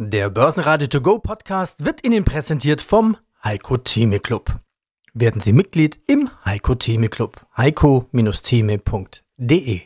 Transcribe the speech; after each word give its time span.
Der 0.00 0.30
Börsenradio 0.30 0.86
To 0.86 1.00
Go 1.00 1.18
Podcast 1.18 1.84
wird 1.84 2.06
Ihnen 2.06 2.22
präsentiert 2.22 2.80
vom 2.80 3.16
Heiko 3.42 3.78
Theme 3.78 4.20
Club. 4.20 4.54
Werden 5.12 5.40
Sie 5.40 5.52
Mitglied 5.52 5.98
im 6.06 6.30
Heiko 6.44 6.76
Theme 6.76 7.08
Club. 7.08 7.44
heiko-theme.de 7.56 9.80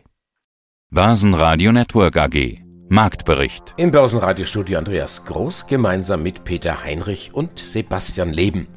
Börsenradio 0.90 1.72
Network 1.72 2.18
AG 2.18 2.58
Marktbericht 2.90 3.72
Im 3.78 3.90
Börsenradiostudio 3.90 4.76
Andreas 4.76 5.24
Groß 5.24 5.66
gemeinsam 5.66 6.22
mit 6.22 6.44
Peter 6.44 6.84
Heinrich 6.84 7.32
und 7.32 7.58
Sebastian 7.58 8.34
Leben. 8.34 8.68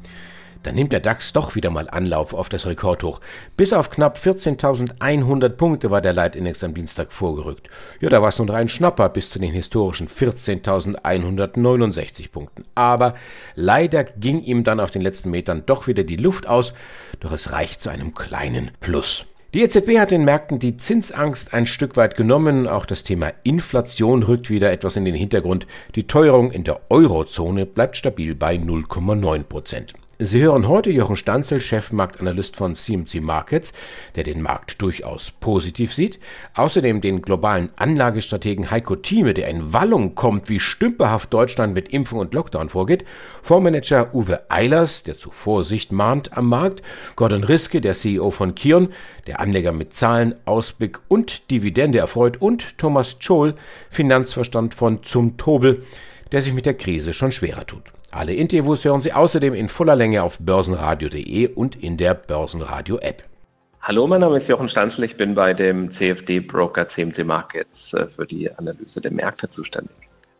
Dann 0.66 0.74
nimmt 0.74 0.90
der 0.90 0.98
DAX 0.98 1.32
doch 1.32 1.54
wieder 1.54 1.70
mal 1.70 1.88
Anlauf 1.88 2.34
auf 2.34 2.48
das 2.48 2.66
Rekordhoch. 2.66 3.20
Bis 3.56 3.72
auf 3.72 3.88
knapp 3.88 4.18
14.100 4.18 5.50
Punkte 5.50 5.92
war 5.92 6.00
der 6.00 6.12
Leitindex 6.12 6.64
am 6.64 6.74
Dienstag 6.74 7.12
vorgerückt. 7.12 7.70
Ja, 8.00 8.08
da 8.08 8.20
war 8.20 8.30
es 8.30 8.40
nun 8.40 8.48
rein 8.48 8.68
Schnapper 8.68 9.08
bis 9.08 9.30
zu 9.30 9.38
den 9.38 9.52
historischen 9.52 10.08
14.169 10.08 12.32
Punkten. 12.32 12.64
Aber 12.74 13.14
leider 13.54 14.02
ging 14.02 14.42
ihm 14.42 14.64
dann 14.64 14.80
auf 14.80 14.90
den 14.90 15.02
letzten 15.02 15.30
Metern 15.30 15.62
doch 15.66 15.86
wieder 15.86 16.02
die 16.02 16.16
Luft 16.16 16.48
aus, 16.48 16.74
doch 17.20 17.30
es 17.30 17.52
reicht 17.52 17.80
zu 17.80 17.88
einem 17.88 18.12
kleinen 18.12 18.72
Plus. 18.80 19.24
Die 19.54 19.62
EZB 19.62 20.00
hat 20.00 20.10
den 20.10 20.24
Märkten 20.24 20.58
die 20.58 20.78
Zinsangst 20.78 21.54
ein 21.54 21.66
Stück 21.66 21.96
weit 21.96 22.16
genommen. 22.16 22.66
Auch 22.66 22.86
das 22.86 23.04
Thema 23.04 23.32
Inflation 23.44 24.24
rückt 24.24 24.50
wieder 24.50 24.72
etwas 24.72 24.96
in 24.96 25.04
den 25.04 25.14
Hintergrund. 25.14 25.68
Die 25.94 26.08
Teuerung 26.08 26.50
in 26.50 26.64
der 26.64 26.80
Eurozone 26.90 27.66
bleibt 27.66 27.96
stabil 27.96 28.34
bei 28.34 28.56
0,9 28.56 29.44
Prozent. 29.44 29.94
Sie 30.18 30.40
hören 30.40 30.66
heute 30.66 30.90
Jochen 30.90 31.16
Stanzel, 31.16 31.60
Chefmarktanalyst 31.60 32.56
von 32.56 32.74
CMC 32.74 33.20
Markets, 33.20 33.74
der 34.14 34.24
den 34.24 34.40
Markt 34.40 34.80
durchaus 34.80 35.30
positiv 35.30 35.92
sieht. 35.92 36.18
Außerdem 36.54 37.02
den 37.02 37.20
globalen 37.20 37.68
Anlagestrategen 37.76 38.70
Heiko 38.70 38.96
Thieme, 38.96 39.34
der 39.34 39.48
in 39.48 39.74
Wallung 39.74 40.14
kommt, 40.14 40.48
wie 40.48 40.58
stümperhaft 40.58 41.34
Deutschland 41.34 41.74
mit 41.74 41.92
Impfung 41.92 42.20
und 42.20 42.32
Lockdown 42.32 42.70
vorgeht. 42.70 43.04
Fondsmanager 43.42 44.14
Uwe 44.14 44.50
Eilers, 44.50 45.02
der 45.02 45.18
zu 45.18 45.30
Vorsicht 45.30 45.92
mahnt 45.92 46.34
am 46.34 46.48
Markt. 46.48 46.80
Gordon 47.16 47.44
Riske, 47.44 47.82
der 47.82 47.92
CEO 47.92 48.30
von 48.30 48.54
Kion, 48.54 48.94
der 49.26 49.40
Anleger 49.40 49.72
mit 49.72 49.92
Zahlen, 49.92 50.34
Ausblick 50.46 50.98
und 51.08 51.50
Dividende 51.50 51.98
erfreut. 51.98 52.40
Und 52.40 52.78
Thomas 52.78 53.16
Scholl, 53.18 53.54
Finanzverstand 53.90 54.72
von 54.72 55.02
Zum 55.02 55.36
Tobel, 55.36 55.82
der 56.32 56.40
sich 56.40 56.54
mit 56.54 56.64
der 56.64 56.72
Krise 56.72 57.12
schon 57.12 57.32
schwerer 57.32 57.66
tut. 57.66 57.82
Alle 58.16 58.32
Interviews 58.32 58.82
hören 58.82 59.02
Sie 59.02 59.12
außerdem 59.12 59.52
in 59.52 59.68
voller 59.68 59.94
Länge 59.94 60.22
auf 60.22 60.38
börsenradio.de 60.38 61.48
und 61.48 61.76
in 61.76 61.98
der 61.98 62.14
Börsenradio-App. 62.14 63.22
Hallo, 63.82 64.06
mein 64.06 64.22
Name 64.22 64.38
ist 64.38 64.48
Jochen 64.48 64.70
Stanzl. 64.70 65.04
Ich 65.04 65.18
bin 65.18 65.34
bei 65.34 65.52
dem 65.52 65.92
CFD-Broker 65.98 66.88
CMC 66.88 67.26
Markets 67.26 67.68
äh, 67.92 68.06
für 68.16 68.24
die 68.24 68.50
Analyse 68.50 69.02
der 69.02 69.10
Märkte 69.10 69.50
zuständig. 69.50 69.94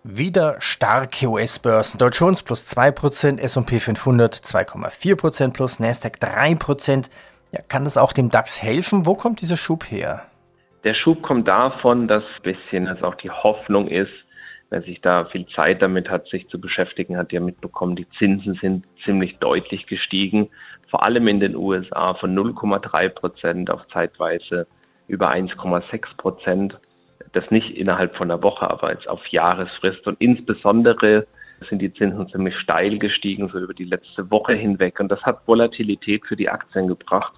Wieder 0.04 0.56
starke 0.58 1.26
US-Börsen. 1.26 1.98
Dow 1.98 2.08
Jones 2.08 2.42
plus 2.42 2.64
2%, 2.64 3.40
S&P 3.40 3.78
500 3.78 4.34
2,4% 4.34 5.52
plus, 5.52 5.78
Nasdaq 5.78 6.16
3%. 6.16 7.10
Ja, 7.52 7.60
kann 7.60 7.84
das 7.84 7.98
auch 7.98 8.14
dem 8.14 8.30
DAX 8.30 8.62
helfen? 8.62 9.04
Wo 9.04 9.14
kommt 9.16 9.42
dieser 9.42 9.58
Schub 9.58 9.90
her? 9.90 10.22
Der 10.84 10.94
Schub 10.94 11.20
kommt 11.20 11.46
davon, 11.46 12.08
dass 12.08 12.24
ein 12.24 12.42
bisschen 12.42 12.88
also 12.88 13.04
auch 13.04 13.16
die 13.16 13.30
Hoffnung 13.30 13.86
ist, 13.86 14.14
wer 14.70 14.82
sich 14.82 15.00
da 15.00 15.24
viel 15.26 15.46
Zeit 15.46 15.82
damit 15.82 16.10
hat, 16.10 16.26
sich 16.28 16.48
zu 16.48 16.60
beschäftigen, 16.60 17.16
hat 17.16 17.32
ja 17.32 17.40
mitbekommen, 17.40 17.96
die 17.96 18.08
Zinsen 18.10 18.54
sind 18.54 18.84
ziemlich 19.04 19.38
deutlich 19.38 19.86
gestiegen, 19.86 20.48
vor 20.88 21.02
allem 21.02 21.28
in 21.28 21.40
den 21.40 21.56
USA 21.56 22.14
von 22.14 22.36
0,3 22.36 23.08
Prozent 23.10 23.70
auf 23.70 23.86
zeitweise 23.88 24.66
über 25.08 25.30
1,6 25.30 26.16
Prozent. 26.16 26.78
Das 27.32 27.50
nicht 27.50 27.76
innerhalb 27.76 28.16
von 28.16 28.30
einer 28.30 28.42
Woche, 28.42 28.70
aber 28.70 28.92
jetzt 28.92 29.08
auf 29.08 29.26
Jahresfrist. 29.26 30.06
Und 30.06 30.20
insbesondere 30.20 31.26
sind 31.68 31.80
die 31.80 31.92
Zinsen 31.92 32.28
ziemlich 32.28 32.56
steil 32.56 32.98
gestiegen, 32.98 33.48
so 33.48 33.58
über 33.58 33.74
die 33.74 33.84
letzte 33.84 34.30
Woche 34.30 34.54
hinweg. 34.54 35.00
Und 35.00 35.08
das 35.08 35.22
hat 35.22 35.46
Volatilität 35.46 36.24
für 36.26 36.36
die 36.36 36.48
Aktien 36.48 36.88
gebracht. 36.88 37.34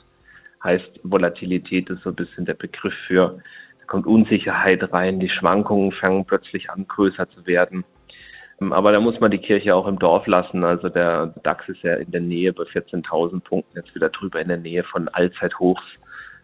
Heißt, 0.63 1.01
Volatilität 1.05 1.89
ist 1.91 2.03
so 2.03 2.11
ein 2.11 2.17
bisschen 2.17 2.45
der 2.45 2.55
Begriff 2.55 2.95
für 3.07 3.39
kommt 3.89 4.07
Unsicherheit 4.07 4.93
rein, 4.93 5.19
die 5.19 5.29
Schwankungen 5.29 5.93
fangen 5.93 6.25
plötzlich 6.25 6.71
an, 6.71 6.87
größer 6.87 7.29
zu 7.31 7.47
werden. 7.47 7.85
Aber 8.61 8.93
da 8.93 9.01
muss 9.01 9.21
man 9.21 9.31
die 9.31 9.39
Kirche 9.39 9.75
auch 9.75 9.87
im 9.87 9.99
Dorf 9.99 10.27
lassen. 10.27 10.65
Also 10.65 10.89
der 10.89 11.35
DAX 11.43 11.69
ist 11.69 11.83
ja 11.83 11.95
in 11.95 12.11
der 12.11 12.21
Nähe 12.21 12.53
bei 12.53 12.65
14.000 12.65 13.41
Punkten, 13.41 13.77
jetzt 13.77 13.95
wieder 13.95 14.09
drüber 14.09 14.41
in 14.41 14.49
der 14.49 14.57
Nähe 14.57 14.83
von 14.83 15.09
Allzeithochs. 15.09 15.85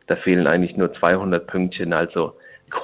Da 0.07 0.17
fehlen 0.17 0.47
eigentlich 0.47 0.77
nur 0.77 0.93
200 0.93 1.47
Pünktchen. 1.47 1.93
Also 1.93 2.35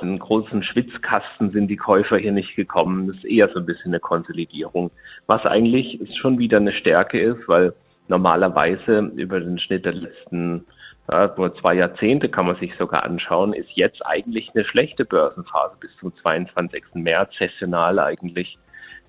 einen 0.00 0.19
großen 0.19 0.62
Schwitzkasten 0.62 1.50
sind 1.50 1.69
die 1.69 1.76
Käufer 1.76 2.19
hier 2.19 2.32
nicht 2.32 2.56
gekommen. 2.56 3.09
Das 3.09 3.16
ist 3.16 3.25
eher 3.25 3.49
so 3.49 3.59
ein 3.60 3.66
bisschen 3.66 3.93
eine 3.93 4.00
Konsolidierung. 4.00 4.91
Was 5.26 5.44
eigentlich 5.47 6.00
schon 6.20 6.38
wieder 6.38 6.59
eine 6.59 6.72
Stärke 6.72 7.20
ist, 7.20 7.49
weil 7.49 7.75
normalerweise 8.09 9.10
über 9.16 9.41
den 9.41 9.59
Schnitt 9.59 9.84
der 9.84 9.94
letzten 9.94 10.66
ja, 11.10 11.32
nur 11.37 11.54
zwei 11.56 11.75
Jahrzehnte 11.75 12.28
kann 12.28 12.47
man 12.47 12.56
sich 12.56 12.75
sogar 12.76 13.04
anschauen, 13.04 13.53
ist 13.53 13.71
jetzt 13.72 14.04
eigentlich 14.06 14.53
eine 14.54 14.65
schlechte 14.65 15.04
Börsenphase 15.04 15.75
bis 15.81 15.91
zum 15.97 16.15
22. 16.16 16.84
März, 16.94 17.37
sessional 17.37 17.98
eigentlich 17.98 18.59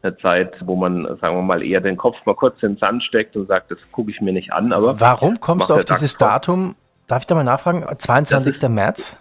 eine 0.01 0.17
Zeit, 0.17 0.55
wo 0.65 0.75
man, 0.75 1.03
sagen 1.21 1.35
wir 1.35 1.41
mal, 1.43 1.61
eher 1.63 1.81
den 1.81 1.97
Kopf 1.97 2.17
mal 2.25 2.35
kurz 2.35 2.61
in 2.63 2.73
den 2.73 2.77
Sand 2.77 3.03
steckt 3.03 3.35
und 3.35 3.47
sagt, 3.47 3.71
das 3.71 3.77
gucke 3.91 4.09
ich 4.09 4.19
mir 4.21 4.33
nicht 4.33 4.51
an. 4.51 4.73
Aber 4.73 4.99
Warum 4.99 5.39
kommst 5.39 5.69
du 5.69 5.75
auf 5.75 5.85
dieses 5.85 6.17
Datum? 6.17 6.75
Darf 7.07 7.21
ich 7.21 7.27
da 7.27 7.35
mal 7.35 7.43
nachfragen? 7.43 7.85
22. 7.97 8.53
Das 8.53 8.63
ist, 8.63 8.69
März? 8.69 9.17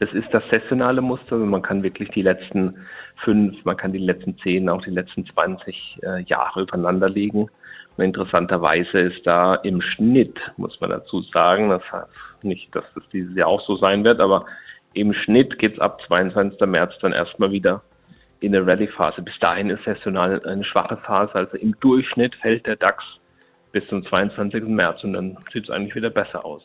Das 0.00 0.12
ist 0.12 0.32
das 0.32 0.42
sessionale 0.48 1.00
Muster. 1.00 1.34
Also 1.34 1.46
man 1.46 1.62
kann 1.62 1.82
wirklich 1.82 2.10
die 2.10 2.22
letzten 2.22 2.78
fünf, 3.16 3.64
man 3.64 3.76
kann 3.76 3.92
die 3.92 3.98
letzten 3.98 4.36
zehn, 4.38 4.68
auch 4.68 4.82
die 4.82 4.90
letzten 4.90 5.24
20 5.24 6.00
äh, 6.02 6.22
Jahre 6.24 6.62
übereinander 6.62 7.08
legen. 7.08 7.48
Interessanterweise 7.96 8.98
ist 8.98 9.26
da 9.26 9.54
im 9.54 9.80
Schnitt, 9.80 10.40
muss 10.56 10.80
man 10.80 10.90
dazu 10.90 11.22
sagen, 11.22 11.68
das 11.68 11.82
heißt 11.92 12.08
nicht, 12.42 12.74
dass 12.74 12.84
das 12.94 13.04
dieses 13.12 13.36
Jahr 13.36 13.48
auch 13.48 13.60
so 13.60 13.76
sein 13.76 14.04
wird, 14.04 14.20
aber 14.20 14.46
im 14.94 15.12
Schnitt 15.12 15.58
geht 15.58 15.74
es 15.74 15.78
ab 15.78 16.00
22. 16.06 16.60
März 16.66 16.98
dann 17.00 17.12
erstmal 17.12 17.52
wieder 17.52 17.82
in 18.40 18.54
eine 18.54 18.66
Rallye-Phase. 18.66 19.22
Bis 19.22 19.38
dahin 19.38 19.70
ist 19.70 19.84
saisonal 19.84 20.44
eine 20.44 20.64
schwache 20.64 20.96
Phase, 20.98 21.34
also 21.34 21.56
im 21.56 21.78
Durchschnitt 21.80 22.34
fällt 22.36 22.66
der 22.66 22.76
DAX 22.76 23.04
bis 23.72 23.86
zum 23.88 24.04
22. 24.04 24.64
März 24.64 25.04
und 25.04 25.14
dann 25.14 25.38
sieht 25.52 25.64
es 25.64 25.70
eigentlich 25.70 25.94
wieder 25.94 26.10
besser 26.10 26.44
aus. 26.44 26.62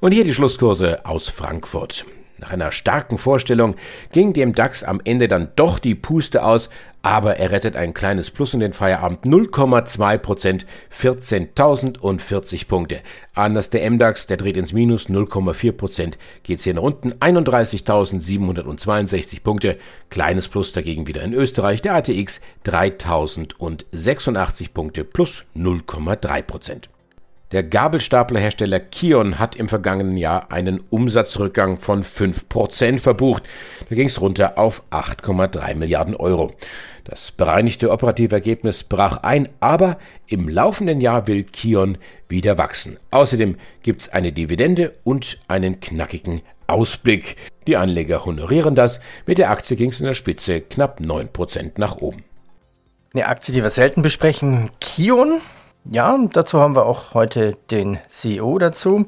Und 0.00 0.12
hier 0.12 0.24
die 0.24 0.34
Schlusskurse 0.34 1.04
aus 1.04 1.28
Frankfurt. 1.28 2.04
Nach 2.38 2.52
einer 2.52 2.72
starken 2.72 3.16
Vorstellung 3.16 3.76
ging 4.12 4.32
dem 4.32 4.54
DAX 4.54 4.82
am 4.82 5.00
Ende 5.04 5.28
dann 5.28 5.52
doch 5.56 5.78
die 5.78 5.94
Puste 5.94 6.44
aus, 6.44 6.68
aber 7.04 7.36
er 7.36 7.50
rettet 7.50 7.76
ein 7.76 7.92
kleines 7.92 8.30
Plus 8.30 8.54
in 8.54 8.60
den 8.60 8.72
Feierabend 8.72 9.26
0,2 9.26 10.16
Prozent, 10.16 10.64
14.040 10.98 12.66
Punkte. 12.66 13.00
Anders 13.34 13.68
der 13.68 13.90
MDAX, 13.90 14.26
der 14.26 14.38
dreht 14.38 14.56
ins 14.56 14.72
Minus 14.72 15.10
0,4 15.10 15.72
Prozent, 15.72 16.16
geht 16.44 16.62
hier 16.62 16.72
nach 16.72 16.80
unten 16.80 17.12
31.762 17.12 19.42
Punkte. 19.42 19.76
Kleines 20.08 20.48
Plus 20.48 20.72
dagegen 20.72 21.06
wieder 21.06 21.22
in 21.22 21.34
Österreich, 21.34 21.82
der 21.82 21.94
ATX 21.94 22.40
3.086 22.64 24.72
Punkte 24.72 25.04
plus 25.04 25.44
0,3 25.54 26.40
Prozent. 26.40 26.88
Der 27.52 27.62
Gabelstaplerhersteller 27.62 28.80
Kion 28.80 29.38
hat 29.38 29.54
im 29.54 29.68
vergangenen 29.68 30.16
Jahr 30.16 30.50
einen 30.50 30.80
Umsatzrückgang 30.90 31.76
von 31.76 32.02
5% 32.02 32.98
verbucht. 32.98 33.44
Da 33.88 33.94
ging 33.94 34.08
es 34.08 34.20
runter 34.20 34.58
auf 34.58 34.82
8,3 34.90 35.76
Milliarden 35.76 36.16
Euro. 36.16 36.52
Das 37.04 37.32
bereinigte 37.32 37.90
operative 37.90 38.34
Ergebnis 38.34 38.82
brach 38.82 39.18
ein, 39.18 39.50
aber 39.60 39.98
im 40.26 40.48
laufenden 40.48 41.02
Jahr 41.02 41.26
will 41.26 41.44
Kion 41.44 41.98
wieder 42.28 42.56
wachsen. 42.56 42.98
Außerdem 43.10 43.56
gibt 43.82 44.02
es 44.02 44.08
eine 44.08 44.32
Dividende 44.32 44.94
und 45.04 45.38
einen 45.46 45.80
knackigen 45.80 46.40
Ausblick. 46.66 47.36
Die 47.66 47.76
Anleger 47.76 48.24
honorieren 48.24 48.74
das. 48.74 49.00
Mit 49.26 49.36
der 49.36 49.50
Aktie 49.50 49.76
ging 49.76 49.90
es 49.90 50.00
in 50.00 50.06
der 50.06 50.14
Spitze 50.14 50.62
knapp 50.62 50.98
9% 51.00 51.72
nach 51.76 51.98
oben. 51.98 52.24
Eine 53.12 53.28
Aktie, 53.28 53.52
die 53.52 53.62
wir 53.62 53.70
selten 53.70 54.00
besprechen, 54.00 54.70
Kion 54.80 55.40
ja, 55.90 56.18
dazu 56.32 56.60
haben 56.60 56.76
wir 56.76 56.86
auch 56.86 57.12
heute 57.12 57.58
den 57.70 57.98
CEO 58.08 58.58
dazu. 58.58 59.04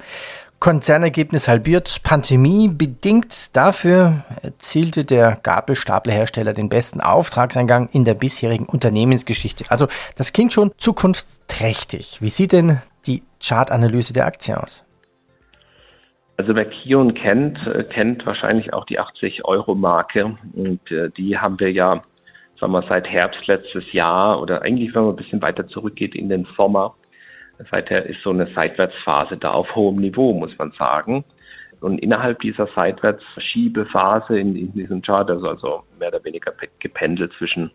Konzernergebnis 0.59 1.49
halbiert, 1.49 2.03
Pandemie 2.03 2.69
bedingt. 2.69 3.55
Dafür 3.55 4.25
erzielte 4.43 5.05
der 5.05 5.39
Gabelstaplerhersteller 5.43 6.53
den 6.53 6.69
besten 6.69 7.01
Auftragseingang 7.01 7.89
in 7.93 8.05
der 8.05 8.15
bisherigen 8.15 8.67
Unternehmensgeschichte. 8.67 9.65
Also 9.69 9.87
das 10.17 10.33
klingt 10.33 10.53
schon 10.53 10.73
zukunftsträchtig. 10.79 12.23
Wie 12.23 12.31
sieht 12.31 12.53
denn 12.53 12.81
die 13.07 13.23
Chartanalyse 13.41 14.13
der 14.13 14.27
Aktie 14.27 14.61
aus? 14.61 14.83
Also 16.39 16.55
wer 16.55 16.67
Kion 16.67 17.15
kennt, 17.15 17.67
äh, 17.67 17.85
kennt 17.85 18.27
wahrscheinlich 18.27 18.75
auch 18.75 18.85
die 18.85 19.01
80-Euro-Marke 19.01 20.37
und 20.55 20.91
äh, 20.91 21.11
die 21.11 21.39
haben 21.39 21.59
wir 21.61 21.73
ja 21.73 22.03
sagen 22.59 22.73
wir, 22.73 22.83
seit 22.83 23.09
Herbst 23.09 23.47
letztes 23.47 23.93
Jahr 23.93 24.41
oder 24.41 24.63
eigentlich, 24.63 24.95
wenn 24.95 25.03
man 25.03 25.13
ein 25.13 25.17
bisschen 25.17 25.43
weiter 25.43 25.67
zurückgeht 25.69 26.15
in 26.15 26.29
den 26.29 26.47
Sommer, 26.57 26.95
seither 27.71 28.07
ist 28.07 28.23
so 28.23 28.31
eine 28.31 28.47
Seitwärtsphase 28.49 29.37
da 29.37 29.53
auf 29.53 29.75
hohem 29.75 29.97
Niveau, 29.97 30.33
muss 30.33 30.57
man 30.59 30.73
sagen. 30.73 31.25
Und 31.81 31.99
innerhalb 31.99 32.41
dieser 32.41 32.67
Seitwärtsschiebephase 32.69 34.39
in, 34.39 34.57
in 34.57 34.73
diesem 34.73 35.03
Chart, 35.03 35.31
also, 35.31 35.49
also 35.49 35.83
mehr 35.99 36.09
oder 36.09 36.25
weniger 36.25 36.53
gependelt 36.79 37.33
zwischen 37.35 37.71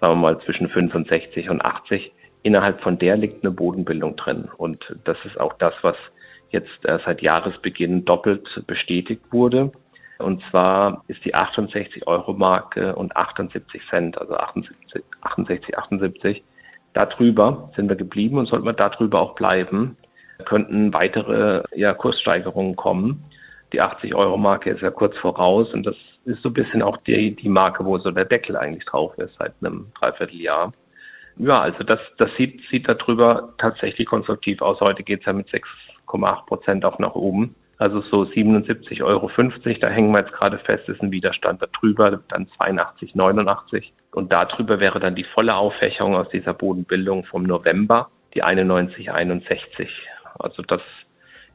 sagen 0.00 0.14
wir 0.14 0.32
mal 0.32 0.40
zwischen 0.40 0.68
65 0.68 1.50
und 1.50 1.64
80. 1.64 2.12
Innerhalb 2.42 2.80
von 2.80 2.98
der 2.98 3.16
liegt 3.16 3.44
eine 3.44 3.52
Bodenbildung 3.52 4.16
drin. 4.16 4.48
Und 4.56 4.96
das 5.04 5.16
ist 5.24 5.38
auch 5.40 5.54
das, 5.54 5.74
was 5.82 5.96
jetzt 6.50 6.84
äh, 6.84 6.98
seit 7.04 7.22
Jahresbeginn 7.22 8.04
doppelt 8.04 8.62
bestätigt 8.66 9.22
wurde. 9.30 9.72
Und 10.18 10.42
zwar 10.50 11.04
ist 11.08 11.24
die 11.24 11.34
68 11.34 12.06
Euro 12.06 12.32
Marke 12.32 12.94
und 12.94 13.16
78 13.16 13.82
Cent, 13.90 14.18
also 14.18 14.34
78, 14.34 15.02
68, 15.20 15.78
78. 15.78 16.44
Darüber 16.96 17.70
sind 17.76 17.90
wir 17.90 17.96
geblieben 17.96 18.38
und 18.38 18.46
sollten 18.46 18.64
wir 18.64 18.72
darüber 18.72 19.20
auch 19.20 19.34
bleiben, 19.34 19.98
könnten 20.46 20.94
weitere 20.94 21.62
ja, 21.74 21.92
Kurssteigerungen 21.92 22.74
kommen. 22.74 23.22
Die 23.74 23.82
80 23.82 24.14
Euro 24.14 24.38
Marke 24.38 24.70
ist 24.70 24.80
ja 24.80 24.90
kurz 24.90 25.14
voraus 25.18 25.74
und 25.74 25.84
das 25.84 25.94
ist 26.24 26.40
so 26.42 26.48
ein 26.48 26.54
bisschen 26.54 26.80
auch 26.80 26.96
die, 26.96 27.36
die 27.36 27.50
Marke, 27.50 27.84
wo 27.84 27.98
so 27.98 28.10
der 28.12 28.24
Deckel 28.24 28.56
eigentlich 28.56 28.86
drauf 28.86 29.12
ist 29.18 29.36
seit 29.38 29.52
einem 29.60 29.88
Dreivierteljahr. 30.00 30.72
Ja, 31.36 31.60
also 31.60 31.84
das, 31.84 32.00
das 32.16 32.34
sieht, 32.36 32.62
sieht 32.70 32.88
darüber 32.88 33.52
tatsächlich 33.58 34.06
konstruktiv 34.06 34.62
aus. 34.62 34.80
Heute 34.80 35.02
geht 35.02 35.20
es 35.20 35.26
ja 35.26 35.34
mit 35.34 35.48
6,8 35.48 36.46
Prozent 36.46 36.84
auch 36.86 36.98
nach 36.98 37.14
oben. 37.14 37.54
Also 37.78 38.00
so 38.00 38.22
77,50 38.22 39.02
Euro, 39.02 39.30
da 39.80 39.88
hängen 39.88 40.10
wir 40.12 40.20
jetzt 40.20 40.32
gerade 40.32 40.58
fest, 40.58 40.88
ist 40.88 41.02
ein 41.02 41.10
Widerstand 41.10 41.62
darüber, 41.62 42.22
dann 42.28 42.46
82,89. 42.58 43.92
Und 44.12 44.32
darüber 44.32 44.80
wäre 44.80 44.98
dann 44.98 45.14
die 45.14 45.24
volle 45.24 45.54
Auffächerung 45.56 46.16
aus 46.16 46.30
dieser 46.30 46.54
Bodenbildung 46.54 47.24
vom 47.24 47.42
November, 47.42 48.08
die 48.34 48.42
91,61. 48.42 49.88
Also 50.38 50.62
das 50.62 50.80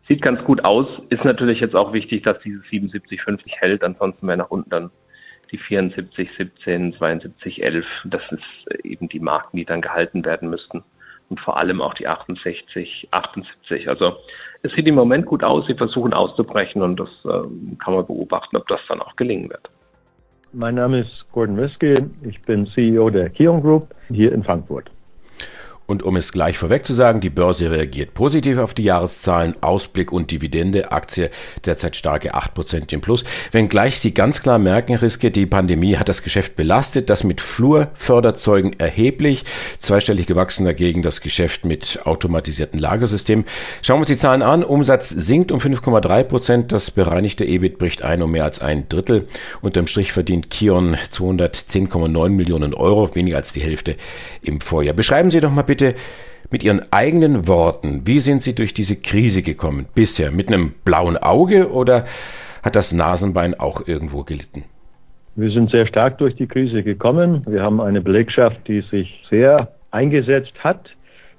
sieht 0.07 0.21
ganz 0.21 0.43
gut 0.43 0.63
aus. 0.63 0.87
Ist 1.09 1.25
natürlich 1.25 1.59
jetzt 1.59 1.75
auch 1.75 1.91
wichtig, 1.91 2.21
dass 2.21 2.39
dieses 2.39 2.63
77,50 2.65 3.57
hält, 3.57 3.83
ansonsten 3.83 4.27
wäre 4.27 4.37
nach 4.37 4.51
unten 4.51 4.69
dann 4.69 4.91
die 5.51 5.57
74, 5.57 6.29
17, 6.37 6.93
72, 6.93 7.63
11. 7.63 7.85
Das 8.05 8.21
ist 8.31 8.85
eben 8.85 9.09
die 9.09 9.19
Marken, 9.19 9.57
die 9.57 9.65
dann 9.65 9.81
gehalten 9.81 10.23
werden 10.23 10.49
müssten. 10.49 10.83
Und 11.31 11.39
vor 11.39 11.55
allem 11.55 11.79
auch 11.79 11.93
die 11.93 12.09
68, 12.09 13.07
78. 13.09 13.87
Also 13.87 14.17
es 14.63 14.73
sieht 14.73 14.85
im 14.85 14.95
Moment 14.95 15.25
gut 15.25 15.45
aus. 15.45 15.65
Sie 15.65 15.75
versuchen 15.75 16.13
auszubrechen 16.13 16.81
und 16.81 16.99
das 16.99 17.07
äh, 17.23 17.29
kann 17.81 17.93
man 17.93 18.05
beobachten, 18.05 18.57
ob 18.57 18.67
das 18.67 18.81
dann 18.89 18.99
auch 18.99 19.15
gelingen 19.15 19.49
wird. 19.49 19.69
Mein 20.51 20.75
Name 20.75 20.99
ist 20.99 21.25
Gordon 21.31 21.55
Wiske. 21.55 22.09
Ich 22.23 22.41
bin 22.41 22.67
CEO 22.67 23.09
der 23.09 23.29
Kion 23.29 23.61
Group 23.61 23.95
hier 24.09 24.33
in 24.33 24.43
Frankfurt. 24.43 24.91
Und 25.91 26.03
um 26.03 26.15
es 26.15 26.31
gleich 26.31 26.57
vorweg 26.57 26.85
zu 26.85 26.93
sagen, 26.93 27.19
die 27.19 27.29
Börse 27.29 27.69
reagiert 27.69 28.13
positiv 28.13 28.59
auf 28.59 28.73
die 28.73 28.83
Jahreszahlen, 28.83 29.55
Ausblick 29.59 30.13
und 30.13 30.31
Dividende, 30.31 30.93
Aktie 30.93 31.29
derzeit 31.65 31.97
starke 31.97 32.33
8% 32.33 32.93
im 32.93 33.01
Plus. 33.01 33.25
Wenngleich 33.51 33.99
Sie 33.99 34.13
ganz 34.13 34.41
klar 34.41 34.57
merken, 34.57 34.95
Riske, 34.95 35.31
die 35.31 35.45
Pandemie 35.45 35.97
hat 35.97 36.07
das 36.07 36.23
Geschäft 36.23 36.55
belastet, 36.55 37.09
das 37.09 37.25
mit 37.25 37.41
Flurförderzeugen 37.41 38.79
erheblich, 38.79 39.43
zweistellig 39.81 40.27
gewachsen 40.27 40.63
dagegen 40.63 41.03
das 41.03 41.19
Geschäft 41.19 41.65
mit 41.65 41.99
automatisierten 42.05 42.79
Lagersystemen. 42.79 43.43
Schauen 43.81 43.97
wir 43.97 44.03
uns 44.03 44.07
die 44.07 44.17
Zahlen 44.17 44.43
an. 44.43 44.63
Umsatz 44.63 45.09
sinkt 45.09 45.51
um 45.51 45.59
5,3%, 45.59 46.67
das 46.67 46.91
bereinigte 46.91 47.43
EBIT 47.43 47.77
bricht 47.79 48.01
ein 48.01 48.21
um 48.21 48.31
mehr 48.31 48.45
als 48.45 48.61
ein 48.61 48.87
Drittel. 48.87 49.27
Unterm 49.59 49.87
Strich 49.87 50.13
verdient 50.13 50.49
Kion 50.49 50.95
210,9 51.13 52.29
Millionen 52.29 52.73
Euro, 52.73 53.13
weniger 53.13 53.35
als 53.35 53.51
die 53.51 53.59
Hälfte 53.59 53.97
im 54.41 54.61
Vorjahr. 54.61 54.95
Beschreiben 54.95 55.31
Sie 55.31 55.41
doch 55.41 55.51
mal 55.51 55.63
bitte 55.63 55.80
bitte 55.81 55.95
mit 56.51 56.63
Ihren 56.63 56.81
eigenen 56.91 57.47
Worten, 57.47 58.01
wie 58.05 58.19
sind 58.19 58.41
Sie 58.41 58.53
durch 58.53 58.73
diese 58.73 58.97
Krise 58.97 59.41
gekommen 59.41 59.85
bisher? 59.95 60.31
Mit 60.31 60.49
einem 60.49 60.73
blauen 60.83 61.17
Auge 61.17 61.71
oder 61.71 62.03
hat 62.61 62.75
das 62.75 62.93
Nasenbein 62.93 63.57
auch 63.57 63.87
irgendwo 63.87 64.23
gelitten? 64.23 64.65
Wir 65.35 65.49
sind 65.51 65.71
sehr 65.71 65.87
stark 65.87 66.17
durch 66.17 66.35
die 66.35 66.47
Krise 66.47 66.83
gekommen. 66.83 67.43
Wir 67.47 67.63
haben 67.63 67.79
eine 67.79 68.01
Belegschaft, 68.01 68.67
die 68.67 68.81
sich 68.91 69.23
sehr 69.29 69.69
eingesetzt 69.91 70.53
hat. 70.59 70.89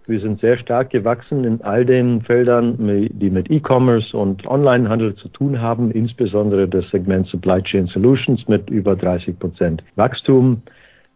Wir 0.07 0.19
sind 0.19 0.41
sehr 0.41 0.59
stark 0.59 0.91
gewachsen 0.91 1.45
in 1.45 1.61
all 1.61 1.85
den 1.85 2.23
Feldern, 2.23 3.09
die 3.13 3.31
mit 3.31 3.51
E-Commerce 3.51 4.17
und 4.17 4.47
Onlinehandel 4.47 5.15
zu 5.17 5.29
tun 5.29 5.61
haben, 5.61 5.91
insbesondere 5.93 6.67
das 6.67 6.89
Segment 6.91 7.29
Supply 7.29 7.63
Chain 7.63 7.87
Solutions 7.87 8.49
mit 8.49 8.69
über 8.71 8.97
30 8.97 9.39
Prozent 9.39 9.85
Wachstum. 9.95 10.63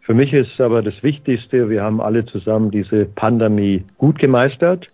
Für 0.06 0.14
mich 0.14 0.32
ist 0.32 0.61
aber 0.61 0.82
das 0.82 1.03
Wichtigste, 1.03 1.69
wir 1.69 1.82
haben 1.82 2.00
alle 2.00 2.25
zusammen 2.26 2.70
diese 2.70 3.06
Pandemie 3.06 3.82
gut 3.99 4.20
gemeistert 4.20 4.87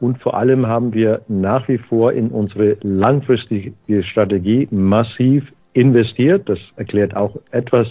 und 0.00 0.22
vor 0.22 0.38
allem 0.38 0.66
haben 0.66 0.94
wir 0.94 1.20
nach 1.28 1.68
wie 1.68 1.76
vor 1.76 2.14
in 2.14 2.30
unsere 2.30 2.78
langfristige 2.80 3.74
Strategie 4.04 4.66
massiv 4.70 5.44
investiert. 5.74 6.48
Das 6.48 6.58
erklärt 6.76 7.14
auch 7.14 7.36
etwas 7.50 7.88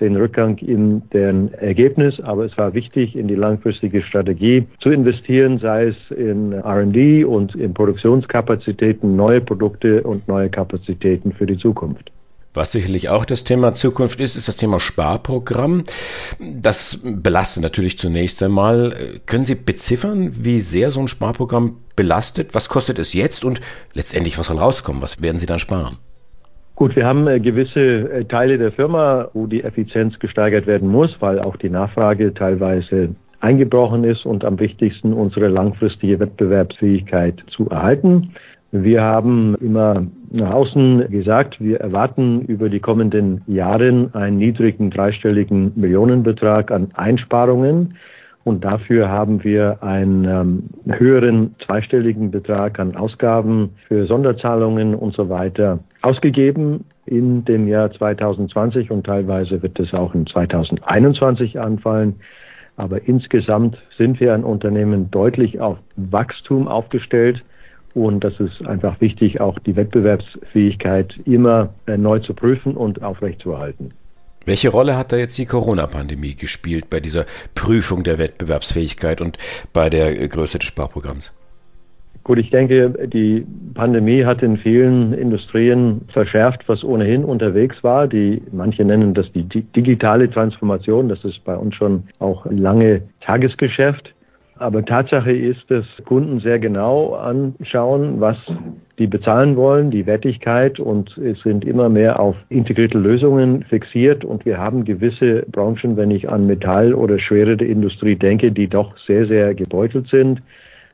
den 0.00 0.16
Rückgang 0.16 0.56
in 0.58 1.02
den 1.10 1.52
Ergebnis, 1.52 2.18
aber 2.20 2.46
es 2.46 2.56
war 2.56 2.72
wichtig, 2.72 3.14
in 3.14 3.28
die 3.28 3.34
langfristige 3.34 4.00
Strategie 4.00 4.66
zu 4.80 4.88
investieren, 4.88 5.58
sei 5.58 5.88
es 5.88 6.10
in 6.16 6.52
R&D 6.52 7.24
und 7.24 7.54
in 7.54 7.74
Produktionskapazitäten, 7.74 9.14
neue 9.14 9.42
Produkte 9.42 10.02
und 10.04 10.26
neue 10.26 10.48
Kapazitäten 10.48 11.32
für 11.32 11.44
die 11.44 11.58
Zukunft. 11.58 12.10
Was 12.58 12.72
sicherlich 12.72 13.08
auch 13.08 13.24
das 13.24 13.44
Thema 13.44 13.72
Zukunft 13.72 14.18
ist, 14.18 14.34
ist 14.34 14.48
das 14.48 14.56
Thema 14.56 14.80
Sparprogramm. 14.80 15.84
Das 16.40 17.00
belastet 17.04 17.62
natürlich 17.62 17.98
zunächst 17.98 18.42
einmal. 18.42 18.96
Können 19.26 19.44
Sie 19.44 19.54
beziffern, 19.54 20.32
wie 20.40 20.58
sehr 20.58 20.90
so 20.90 20.98
ein 20.98 21.06
Sparprogramm 21.06 21.76
belastet? 21.94 22.56
Was 22.56 22.68
kostet 22.68 22.98
es 22.98 23.12
jetzt 23.12 23.44
und 23.44 23.60
letztendlich, 23.94 24.40
was 24.40 24.48
soll 24.48 24.58
rauskommen? 24.58 25.00
Was 25.02 25.22
werden 25.22 25.38
Sie 25.38 25.46
dann 25.46 25.60
sparen? 25.60 25.98
Gut, 26.74 26.96
wir 26.96 27.06
haben 27.06 27.28
äh, 27.28 27.38
gewisse 27.38 27.80
äh, 27.80 28.24
Teile 28.24 28.58
der 28.58 28.72
Firma, 28.72 29.28
wo 29.34 29.46
die 29.46 29.62
Effizienz 29.62 30.18
gesteigert 30.18 30.66
werden 30.66 30.88
muss, 30.88 31.14
weil 31.20 31.38
auch 31.38 31.56
die 31.58 31.70
Nachfrage 31.70 32.34
teilweise 32.34 33.14
eingebrochen 33.38 34.02
ist 34.02 34.26
und 34.26 34.44
am 34.44 34.58
wichtigsten 34.58 35.12
unsere 35.12 35.46
langfristige 35.46 36.18
Wettbewerbsfähigkeit 36.18 37.40
zu 37.56 37.68
erhalten. 37.70 38.32
Wir 38.70 39.02
haben 39.02 39.54
immer 39.62 40.06
nach 40.30 40.52
außen 40.52 41.10
gesagt, 41.10 41.58
wir 41.58 41.80
erwarten 41.80 42.42
über 42.42 42.68
die 42.68 42.80
kommenden 42.80 43.40
Jahre 43.46 44.10
einen 44.12 44.36
niedrigen 44.36 44.90
dreistelligen 44.90 45.72
Millionenbetrag 45.74 46.70
an 46.70 46.90
Einsparungen. 46.94 47.94
Und 48.44 48.64
dafür 48.64 49.08
haben 49.08 49.42
wir 49.42 49.82
einen 49.82 50.24
ähm, 50.24 50.98
höheren 50.98 51.54
zweistelligen 51.64 52.30
Betrag 52.30 52.78
an 52.78 52.96
Ausgaben 52.96 53.70
für 53.88 54.06
Sonderzahlungen 54.06 54.94
und 54.94 55.14
so 55.14 55.28
weiter 55.28 55.80
ausgegeben 56.02 56.84
in 57.04 57.44
dem 57.44 57.68
Jahr 57.68 57.90
2020 57.90 58.90
und 58.90 59.04
teilweise 59.04 59.62
wird 59.62 59.78
es 59.80 59.92
auch 59.94 60.14
in 60.14 60.26
2021 60.26 61.58
anfallen. 61.58 62.16
Aber 62.76 63.06
insgesamt 63.08 63.76
sind 63.96 64.20
wir 64.20 64.34
ein 64.34 64.44
Unternehmen 64.44 65.10
deutlich 65.10 65.60
auf 65.60 65.78
Wachstum 65.96 66.68
aufgestellt. 66.68 67.42
Und 67.98 68.22
das 68.22 68.38
ist 68.38 68.64
einfach 68.64 69.00
wichtig, 69.00 69.40
auch 69.40 69.58
die 69.58 69.74
Wettbewerbsfähigkeit 69.74 71.14
immer 71.24 71.70
äh, 71.86 71.96
neu 71.96 72.20
zu 72.20 72.32
prüfen 72.32 72.76
und 72.76 73.02
aufrechtzuerhalten. 73.02 73.90
Welche 74.46 74.68
Rolle 74.68 74.96
hat 74.96 75.10
da 75.10 75.16
jetzt 75.16 75.36
die 75.36 75.46
Corona-Pandemie 75.46 76.36
gespielt 76.36 76.88
bei 76.90 77.00
dieser 77.00 77.26
Prüfung 77.56 78.04
der 78.04 78.18
Wettbewerbsfähigkeit 78.18 79.20
und 79.20 79.36
bei 79.72 79.90
der 79.90 80.28
Größe 80.28 80.60
des 80.60 80.68
Sparprogramms? 80.68 81.32
Gut, 82.22 82.38
ich 82.38 82.50
denke, 82.50 82.90
die 83.12 83.44
Pandemie 83.74 84.24
hat 84.24 84.42
in 84.44 84.58
vielen 84.58 85.12
Industrien 85.12 86.02
verschärft, 86.12 86.68
was 86.68 86.84
ohnehin 86.84 87.24
unterwegs 87.24 87.82
war. 87.82 88.06
Die, 88.06 88.40
manche 88.52 88.84
nennen 88.84 89.12
das 89.12 89.26
die 89.32 89.42
digitale 89.42 90.30
Transformation. 90.30 91.08
Das 91.08 91.24
ist 91.24 91.42
bei 91.44 91.56
uns 91.56 91.74
schon 91.74 92.04
auch 92.20 92.46
lange 92.48 93.02
Tagesgeschäft. 93.22 94.14
Aber 94.58 94.84
Tatsache 94.84 95.32
ist, 95.32 95.70
dass 95.70 95.84
Kunden 96.04 96.40
sehr 96.40 96.58
genau 96.58 97.14
anschauen, 97.14 98.20
was 98.20 98.36
die 98.98 99.06
bezahlen 99.06 99.56
wollen, 99.56 99.90
die 99.90 100.06
Wertigkeit. 100.06 100.80
Und 100.80 101.16
es 101.18 101.40
sind 101.42 101.64
immer 101.64 101.88
mehr 101.88 102.18
auf 102.18 102.36
integrierte 102.48 102.98
Lösungen 102.98 103.62
fixiert. 103.64 104.24
Und 104.24 104.44
wir 104.44 104.58
haben 104.58 104.84
gewisse 104.84 105.46
Branchen, 105.52 105.96
wenn 105.96 106.10
ich 106.10 106.28
an 106.28 106.46
Metall 106.46 106.92
oder 106.92 107.18
schwere 107.18 107.52
Industrie 107.52 108.16
denke, 108.16 108.50
die 108.50 108.66
doch 108.66 108.96
sehr, 109.06 109.26
sehr 109.26 109.54
gebeutelt 109.54 110.08
sind 110.08 110.42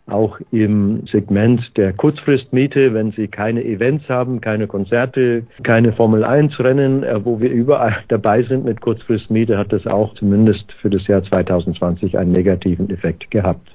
auch 0.07 0.39
im 0.53 1.07
Segment 1.07 1.63
der 1.77 1.93
Kurzfristmiete, 1.95 2.93
wenn 2.93 3.13
Sie 3.13 3.27
keine 3.29 3.65
Events 3.65 4.09
haben, 4.09 4.41
keine 4.41 4.67
Konzerte, 4.67 5.45
keine 5.63 5.93
Formel 5.95 6.25
1 6.25 6.59
Rennen, 6.61 7.03
äh, 7.03 7.25
wo 7.25 7.41
wir 7.41 7.51
überall 7.51 7.97
dabei 8.09 8.43
sind 8.43 8.65
mit 8.65 8.81
Kurzfristmiete, 8.81 9.57
hat 9.57 9.73
das 9.73 9.87
auch 9.87 10.15
zumindest 10.15 10.71
für 10.81 10.91
das 10.91 11.07
Jahr 11.07 11.25
2020 11.25 12.19
einen 12.19 12.33
negativen 12.33 12.91
Effekt 12.91 13.31
gehabt. 13.31 13.71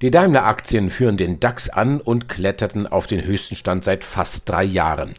Die 0.00 0.12
Daimler-Aktien 0.12 0.90
führen 0.90 1.16
den 1.16 1.40
DAX 1.40 1.70
an 1.70 2.00
und 2.00 2.28
kletterten 2.28 2.86
auf 2.86 3.08
den 3.08 3.24
höchsten 3.24 3.56
Stand 3.56 3.82
seit 3.82 4.04
fast 4.04 4.48
drei 4.48 4.62
Jahren. 4.62 5.14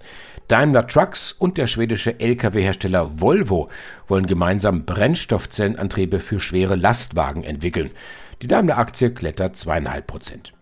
Daimler 0.48 0.88
Trucks 0.88 1.33
und 1.33 1.57
der 1.57 1.67
schwedische 1.67 2.19
Lkw-Hersteller 2.19 3.19
Volvo 3.19 3.69
wollen 4.07 4.25
gemeinsam 4.25 4.86
Brennstoffzellenantriebe 4.86 6.19
für 6.19 6.39
schwere 6.39 6.75
Lastwagen 6.75 7.43
entwickeln. 7.43 7.91
Die 8.41 8.48
Daimler-Aktie 8.48 9.13
klettert 9.13 9.58
zweieinhalb 9.58 10.08
Prozent. 10.08 10.53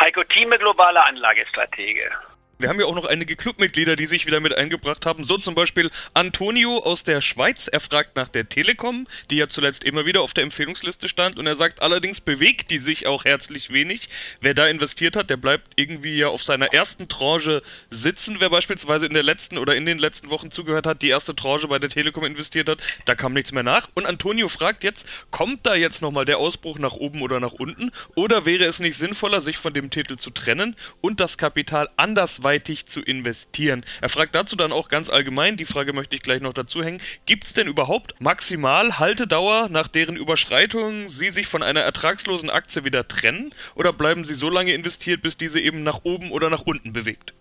Heiko 0.00 0.24
Thieme, 0.24 0.58
globaler 0.58 1.04
Anlagestratege. 1.06 2.10
Wir 2.58 2.68
haben 2.68 2.78
ja 2.78 2.86
auch 2.86 2.94
noch 2.94 3.04
einige 3.04 3.34
Clubmitglieder, 3.34 3.96
die 3.96 4.06
sich 4.06 4.26
wieder 4.26 4.38
mit 4.38 4.54
eingebracht 4.54 5.06
haben. 5.06 5.24
So 5.24 5.38
zum 5.38 5.56
Beispiel 5.56 5.90
Antonio 6.12 6.78
aus 6.78 7.02
der 7.02 7.20
Schweiz. 7.20 7.66
Er 7.66 7.80
fragt 7.80 8.14
nach 8.14 8.28
der 8.28 8.48
Telekom, 8.48 9.08
die 9.30 9.36
ja 9.36 9.48
zuletzt 9.48 9.82
immer 9.82 10.06
wieder 10.06 10.22
auf 10.22 10.34
der 10.34 10.44
Empfehlungsliste 10.44 11.08
stand. 11.08 11.36
Und 11.36 11.48
er 11.48 11.56
sagt, 11.56 11.82
allerdings 11.82 12.20
bewegt 12.20 12.70
die 12.70 12.78
sich 12.78 13.08
auch 13.08 13.24
herzlich 13.24 13.70
wenig. 13.70 14.08
Wer 14.40 14.54
da 14.54 14.68
investiert 14.68 15.16
hat, 15.16 15.30
der 15.30 15.36
bleibt 15.36 15.72
irgendwie 15.74 16.16
ja 16.16 16.28
auf 16.28 16.44
seiner 16.44 16.72
ersten 16.72 17.08
Tranche 17.08 17.60
sitzen. 17.90 18.36
Wer 18.38 18.50
beispielsweise 18.50 19.06
in 19.06 19.14
der 19.14 19.24
letzten 19.24 19.58
oder 19.58 19.74
in 19.74 19.84
den 19.84 19.98
letzten 19.98 20.30
Wochen 20.30 20.52
zugehört 20.52 20.86
hat, 20.86 21.02
die 21.02 21.08
erste 21.08 21.34
Tranche 21.34 21.66
bei 21.66 21.80
der 21.80 21.90
Telekom 21.90 22.24
investiert 22.24 22.68
hat, 22.68 22.78
da 23.04 23.16
kam 23.16 23.32
nichts 23.32 23.50
mehr 23.50 23.64
nach. 23.64 23.88
Und 23.94 24.06
Antonio 24.06 24.48
fragt 24.48 24.84
jetzt, 24.84 25.06
kommt 25.32 25.66
da 25.66 25.74
jetzt 25.74 26.02
nochmal 26.02 26.24
der 26.24 26.38
Ausbruch 26.38 26.78
nach 26.78 26.92
oben 26.92 27.20
oder 27.22 27.40
nach 27.40 27.52
unten? 27.52 27.90
Oder 28.14 28.46
wäre 28.46 28.64
es 28.64 28.78
nicht 28.78 28.96
sinnvoller, 28.96 29.40
sich 29.40 29.56
von 29.56 29.74
dem 29.74 29.90
Titel 29.90 30.16
zu 30.16 30.30
trennen 30.30 30.76
und 31.00 31.18
das 31.18 31.36
Kapital 31.36 31.88
anders 31.96 32.43
anderweitig 32.44 32.84
zu 32.86 33.00
investieren. 33.00 33.84
Er 34.02 34.10
fragt 34.10 34.34
dazu 34.34 34.54
dann 34.54 34.72
auch 34.72 34.88
ganz 34.88 35.08
allgemein, 35.08 35.56
die 35.56 35.64
Frage 35.64 35.94
möchte 35.94 36.14
ich 36.14 36.22
gleich 36.22 36.42
noch 36.42 36.52
dazu 36.52 36.84
hängen, 36.84 37.00
gibt 37.24 37.44
es 37.44 37.54
denn 37.54 37.66
überhaupt 37.66 38.14
maximal 38.20 38.98
Haltedauer, 38.98 39.68
nach 39.70 39.88
deren 39.88 40.16
Überschreitung 40.16 41.08
Sie 41.08 41.30
sich 41.30 41.46
von 41.46 41.62
einer 41.62 41.80
ertragslosen 41.80 42.50
Aktie 42.50 42.84
wieder 42.84 43.08
trennen? 43.08 43.54
Oder 43.74 43.94
bleiben 43.94 44.26
Sie 44.26 44.34
so 44.34 44.50
lange 44.50 44.74
investiert, 44.74 45.22
bis 45.22 45.38
diese 45.38 45.58
eben 45.58 45.82
nach 45.84 46.00
oben 46.04 46.30
oder 46.30 46.50
nach 46.50 46.62
unten 46.62 46.92
bewegt? 46.92 47.32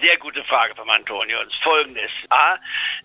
Sehr 0.00 0.16
gute 0.16 0.42
Frage 0.44 0.74
vom 0.74 0.88
Antonio. 0.88 1.40
Und 1.40 1.52
folgendes. 1.62 2.10
A, 2.30 2.56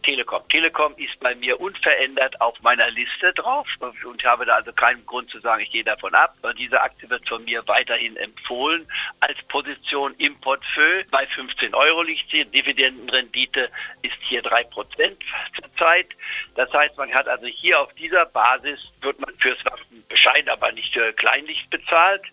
Telekom. 0.03 0.47
Telekom 0.47 0.93
ist 0.97 1.19
bei 1.19 1.35
mir 1.35 1.59
unverändert 1.59 2.39
auf 2.39 2.59
meiner 2.61 2.89
Liste 2.91 3.33
drauf 3.33 3.67
und 3.79 4.21
ich 4.21 4.25
habe 4.25 4.45
da 4.45 4.55
also 4.55 4.71
keinen 4.71 5.05
Grund 5.05 5.29
zu 5.29 5.39
sagen, 5.39 5.61
ich 5.61 5.71
gehe 5.71 5.83
davon 5.83 6.13
ab. 6.15 6.35
Diese 6.57 6.81
Aktie 6.81 7.09
wird 7.09 7.27
von 7.27 7.43
mir 7.43 7.67
weiterhin 7.67 8.15
empfohlen 8.17 8.87
als 9.19 9.41
Position 9.49 10.13
im 10.19 10.39
Portfolio. 10.39 11.03
Bei 11.11 11.27
15 11.27 11.73
Euro 11.73 12.01
liegt 12.01 12.29
sie. 12.31 12.45
Dividendenrendite 12.45 13.69
ist 14.01 14.17
hier 14.21 14.43
3% 14.43 15.17
zurzeit. 15.55 16.07
Das 16.55 16.71
heißt, 16.71 16.97
man 16.97 17.13
hat 17.13 17.27
also 17.27 17.47
hier 17.47 17.79
auf 17.79 17.93
dieser 17.95 18.25
Basis 18.25 18.79
wird 19.01 19.19
man 19.19 19.35
fürs 19.37 19.63
Waffen 19.65 20.03
bescheiden, 20.07 20.49
aber 20.49 20.71
nicht 20.71 20.95
äh, 20.95 21.13
kleinlich 21.13 21.67
bezahlt. 21.69 22.23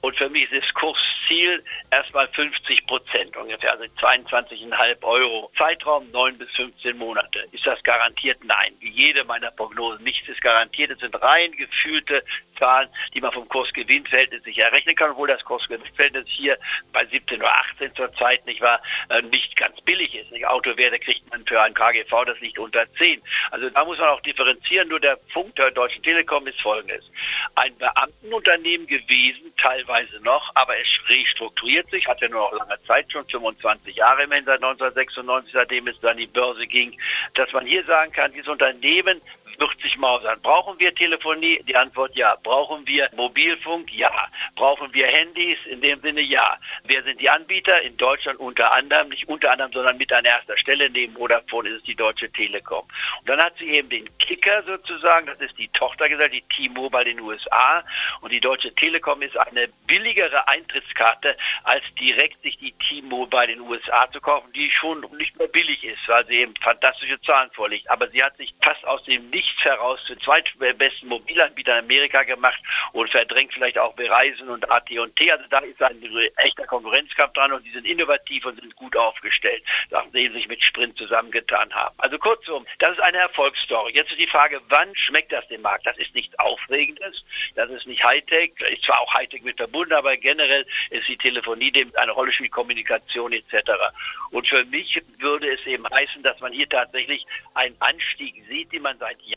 Und 0.00 0.16
für 0.16 0.28
mich 0.28 0.50
ist 0.50 0.64
das 0.64 0.74
Kursziel 0.74 1.64
erstmal 1.90 2.28
50 2.28 2.86
Prozent 2.86 3.36
ungefähr, 3.36 3.72
also 3.72 3.84
22,5 4.10 5.02
Euro. 5.04 5.50
Zeitraum 5.56 6.10
9 6.10 6.38
bis 6.38 6.50
15 6.56 6.96
Monate. 6.96 7.46
Ist 7.52 7.66
das 7.66 7.82
garantiert? 7.82 8.42
Nein. 8.44 8.74
Wie 8.80 8.90
jede 8.90 9.24
meiner 9.24 9.50
Prognosen. 9.52 10.02
Nichts 10.02 10.28
ist 10.28 10.40
garantiert. 10.40 10.90
Es 10.90 10.98
sind 10.98 11.14
rein 11.22 11.52
gefühlte 11.52 12.24
Zahlen, 12.60 12.88
die 13.14 13.20
man 13.20 13.32
vom 13.32 13.48
Kursgewinnverhältnis 13.48 14.44
sich 14.44 14.58
errechnen 14.58 14.94
kann, 14.94 15.10
obwohl 15.10 15.26
das 15.26 15.42
Kursgewinnverhältnis 15.44 16.26
hier 16.28 16.56
bei 16.92 17.04
17 17.06 17.40
oder 17.40 17.52
18 17.72 17.94
zurzeit 17.96 18.46
nicht 18.46 18.60
war, 18.60 18.80
äh, 19.08 19.22
nicht 19.22 19.56
ganz 19.56 19.80
billig 19.80 20.14
ist. 20.14 20.30
Nicht? 20.30 20.46
Autowerte 20.46 20.98
kriegt 20.98 21.28
man 21.30 21.44
für 21.46 21.60
ein 21.60 21.74
KGV, 21.74 22.24
das 22.26 22.38
liegt 22.40 22.58
unter 22.58 22.84
10. 22.94 23.20
Also 23.50 23.70
da 23.70 23.84
muss 23.84 23.98
man 23.98 24.08
auch 24.10 24.20
differenzieren. 24.20 24.88
Nur 24.88 25.00
der 25.00 25.16
Punkt 25.32 25.58
der 25.58 25.70
Deutschen 25.70 26.02
Telekom 26.02 26.46
ist 26.46 26.60
folgendes. 26.60 27.04
Ein 27.54 27.76
Beamtenunternehmen 27.78 28.86
gewesen, 28.86 29.52
teilweise 29.56 30.20
noch, 30.22 30.50
aber 30.54 30.78
es 30.78 30.86
restrukturiert 31.08 31.90
sich, 31.90 32.06
hat 32.06 32.20
ja 32.20 32.28
nur 32.28 32.40
noch 32.40 32.52
lange 32.52 32.82
Zeit, 32.86 33.10
schon 33.10 33.26
25 33.26 33.96
Jahre 33.96 34.24
immerhin 34.24 34.44
seit 34.44 34.62
1996, 34.62 35.52
seitdem 35.52 35.88
es 35.88 35.98
dann 36.00 36.18
die 36.18 36.26
Börse 36.26 36.66
ging, 36.66 36.96
dass 37.34 37.50
man 37.52 37.66
hier 37.66 37.84
sagen 37.84 38.12
kann, 38.12 38.32
dieses 38.32 38.48
Unternehmen 38.48 39.20
wird 39.60 39.80
sich 39.82 39.96
mausern. 39.98 40.40
Brauchen 40.42 40.80
wir 40.80 40.94
Telefonie? 40.94 41.62
Die 41.68 41.76
Antwort 41.76 42.16
ja. 42.16 42.36
Brauchen 42.42 42.86
wir 42.86 43.10
Mobilfunk? 43.14 43.92
Ja. 43.92 44.10
Brauchen 44.56 44.92
wir 44.94 45.06
Handys? 45.06 45.58
In 45.66 45.80
dem 45.82 46.00
Sinne 46.00 46.22
ja. 46.22 46.56
Wer 46.84 47.02
sind 47.02 47.20
die 47.20 47.28
Anbieter? 47.28 47.80
In 47.82 47.96
Deutschland 47.96 48.40
unter 48.40 48.72
anderem, 48.72 49.10
nicht 49.10 49.28
unter 49.28 49.52
anderem, 49.52 49.72
sondern 49.72 49.98
mit 49.98 50.12
an 50.12 50.24
erster 50.24 50.56
Stelle. 50.56 50.88
Neben 50.90 51.14
Vodafone 51.14 51.68
ist 51.68 51.76
es 51.76 51.82
die 51.84 51.94
Deutsche 51.94 52.32
Telekom. 52.32 52.84
Und 53.20 53.28
dann 53.28 53.40
hat 53.40 53.56
sie 53.58 53.68
eben 53.68 53.90
den 53.90 54.08
Kicker 54.18 54.62
sozusagen, 54.62 55.26
das 55.26 55.38
ist 55.40 55.58
die 55.58 55.68
Tochtergesellschaft, 55.68 56.34
die 56.34 56.68
T-Mobile 56.68 57.10
in 57.10 57.18
den 57.18 57.26
USA. 57.26 57.84
Und 58.22 58.32
die 58.32 58.40
Deutsche 58.40 58.74
Telekom 58.74 59.20
ist 59.22 59.36
eine 59.36 59.68
billigere 59.86 60.48
Eintrittskarte, 60.48 61.36
als 61.64 61.84
direkt 62.00 62.42
sich 62.42 62.56
die 62.58 62.72
T-Mobile 62.72 63.52
in 63.52 63.58
den 63.58 63.68
USA 63.68 64.10
zu 64.10 64.20
kaufen, 64.20 64.52
die 64.54 64.70
schon 64.70 65.04
nicht 65.18 65.38
mehr 65.38 65.48
billig 65.48 65.84
ist, 65.84 66.08
weil 66.08 66.26
sie 66.26 66.36
eben 66.36 66.54
fantastische 66.62 67.20
Zahlen 67.20 67.50
vorlegt. 67.50 67.90
Aber 67.90 68.08
sie 68.08 68.22
hat 68.22 68.36
sich 68.38 68.54
fast 68.62 68.84
aus 68.86 69.04
dem 69.04 69.28
Nichts 69.30 69.49
nichts 69.50 69.64
heraus 69.64 70.00
zu 70.06 70.16
zweitbesten 70.16 71.08
Mobilanbietern 71.08 71.78
in 71.78 71.84
Amerika 71.84 72.22
gemacht 72.22 72.60
und 72.92 73.10
verdrängt 73.10 73.52
vielleicht 73.52 73.78
auch 73.78 73.94
Bereisen 73.94 74.48
und 74.48 74.70
AT&T. 74.70 75.30
Also 75.30 75.44
da 75.50 75.58
ist 75.58 75.82
ein 75.82 76.02
echter 76.36 76.66
Konkurrenzkampf 76.66 77.32
dran 77.34 77.52
und 77.52 77.64
die 77.64 77.70
sind 77.70 77.86
innovativ 77.86 78.44
und 78.46 78.60
sind 78.60 78.74
gut 78.76 78.96
aufgestellt, 78.96 79.62
nachdem 79.90 80.32
sie 80.32 80.38
sich 80.38 80.48
mit 80.48 80.62
Sprint 80.62 80.96
zusammengetan 80.96 81.72
haben. 81.74 81.94
Also 81.98 82.18
kurzum, 82.18 82.66
das 82.78 82.92
ist 82.92 83.00
eine 83.00 83.18
Erfolgsstory. 83.18 83.92
Jetzt 83.92 84.10
ist 84.10 84.20
die 84.20 84.26
Frage, 84.26 84.60
wann 84.68 84.94
schmeckt 84.96 85.32
das 85.32 85.46
dem 85.48 85.62
Markt? 85.62 85.86
Das 85.86 85.96
ist 85.98 86.14
nichts 86.14 86.38
Aufregendes, 86.38 87.24
das 87.54 87.70
ist 87.70 87.86
nicht 87.86 88.02
Hightech, 88.04 88.52
ist 88.70 88.84
zwar 88.84 89.00
auch 89.00 89.12
Hightech 89.14 89.42
mit 89.42 89.56
verbunden, 89.56 89.92
aber 89.92 90.16
generell 90.16 90.66
ist 90.90 91.08
die 91.08 91.16
Telefonie 91.16 91.70
dem 91.70 91.92
eine 91.96 92.12
Rolle 92.12 92.32
spielt, 92.32 92.52
Kommunikation 92.52 93.32
etc. 93.32 93.70
Und 94.30 94.46
für 94.48 94.64
mich 94.66 95.00
würde 95.18 95.52
es 95.52 95.64
eben 95.66 95.88
heißen, 95.88 96.22
dass 96.22 96.38
man 96.40 96.52
hier 96.52 96.68
tatsächlich 96.68 97.26
einen 97.54 97.76
Anstieg 97.80 98.42
sieht, 98.48 98.72
den 98.72 98.82
man 98.82 98.98
seit 98.98 99.20
Jahren. 99.22 99.29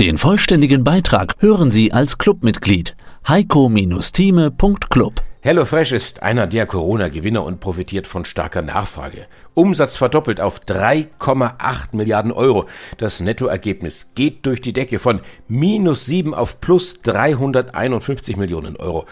Den 0.00 0.18
vollständigen 0.18 0.84
Beitrag 0.84 1.34
hören 1.38 1.70
Sie 1.70 1.92
als 1.92 2.18
Clubmitglied 2.18 2.94
heiko-thieme.club. 3.26 5.22
HelloFresh 5.40 5.92
ist 5.92 6.22
einer 6.22 6.46
der 6.46 6.66
Corona-Gewinner 6.66 7.44
und 7.44 7.60
profitiert 7.60 8.06
von 8.06 8.24
starker 8.24 8.60
Nachfrage. 8.60 9.26
Umsatz 9.54 9.96
verdoppelt 9.96 10.40
auf 10.40 10.60
3,8 10.60 11.96
Milliarden 11.96 12.32
Euro. 12.32 12.66
Das 12.98 13.20
Nettoergebnis 13.20 14.10
geht 14.14 14.44
durch 14.46 14.60
die 14.60 14.72
Decke 14.72 14.98
von 14.98 15.20
minus 15.46 16.06
7 16.06 16.34
auf 16.34 16.60
plus 16.60 17.02
351 17.02 18.36
Millionen 18.36 18.76
Euro. 18.76 19.06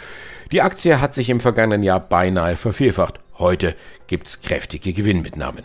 Die 0.53 0.63
Aktie 0.63 1.01
hat 1.01 1.15
sich 1.15 1.31
im 1.31 1.41
vergangenen 1.41 1.83
Jahr 1.83 2.01
beinahe 2.01 2.57
vervierfacht. 2.57 3.21
Heute 3.39 3.75
gibt's 4.07 4.43
kräftige 4.43 4.93
Gewinnmitnahmen. 4.93 5.65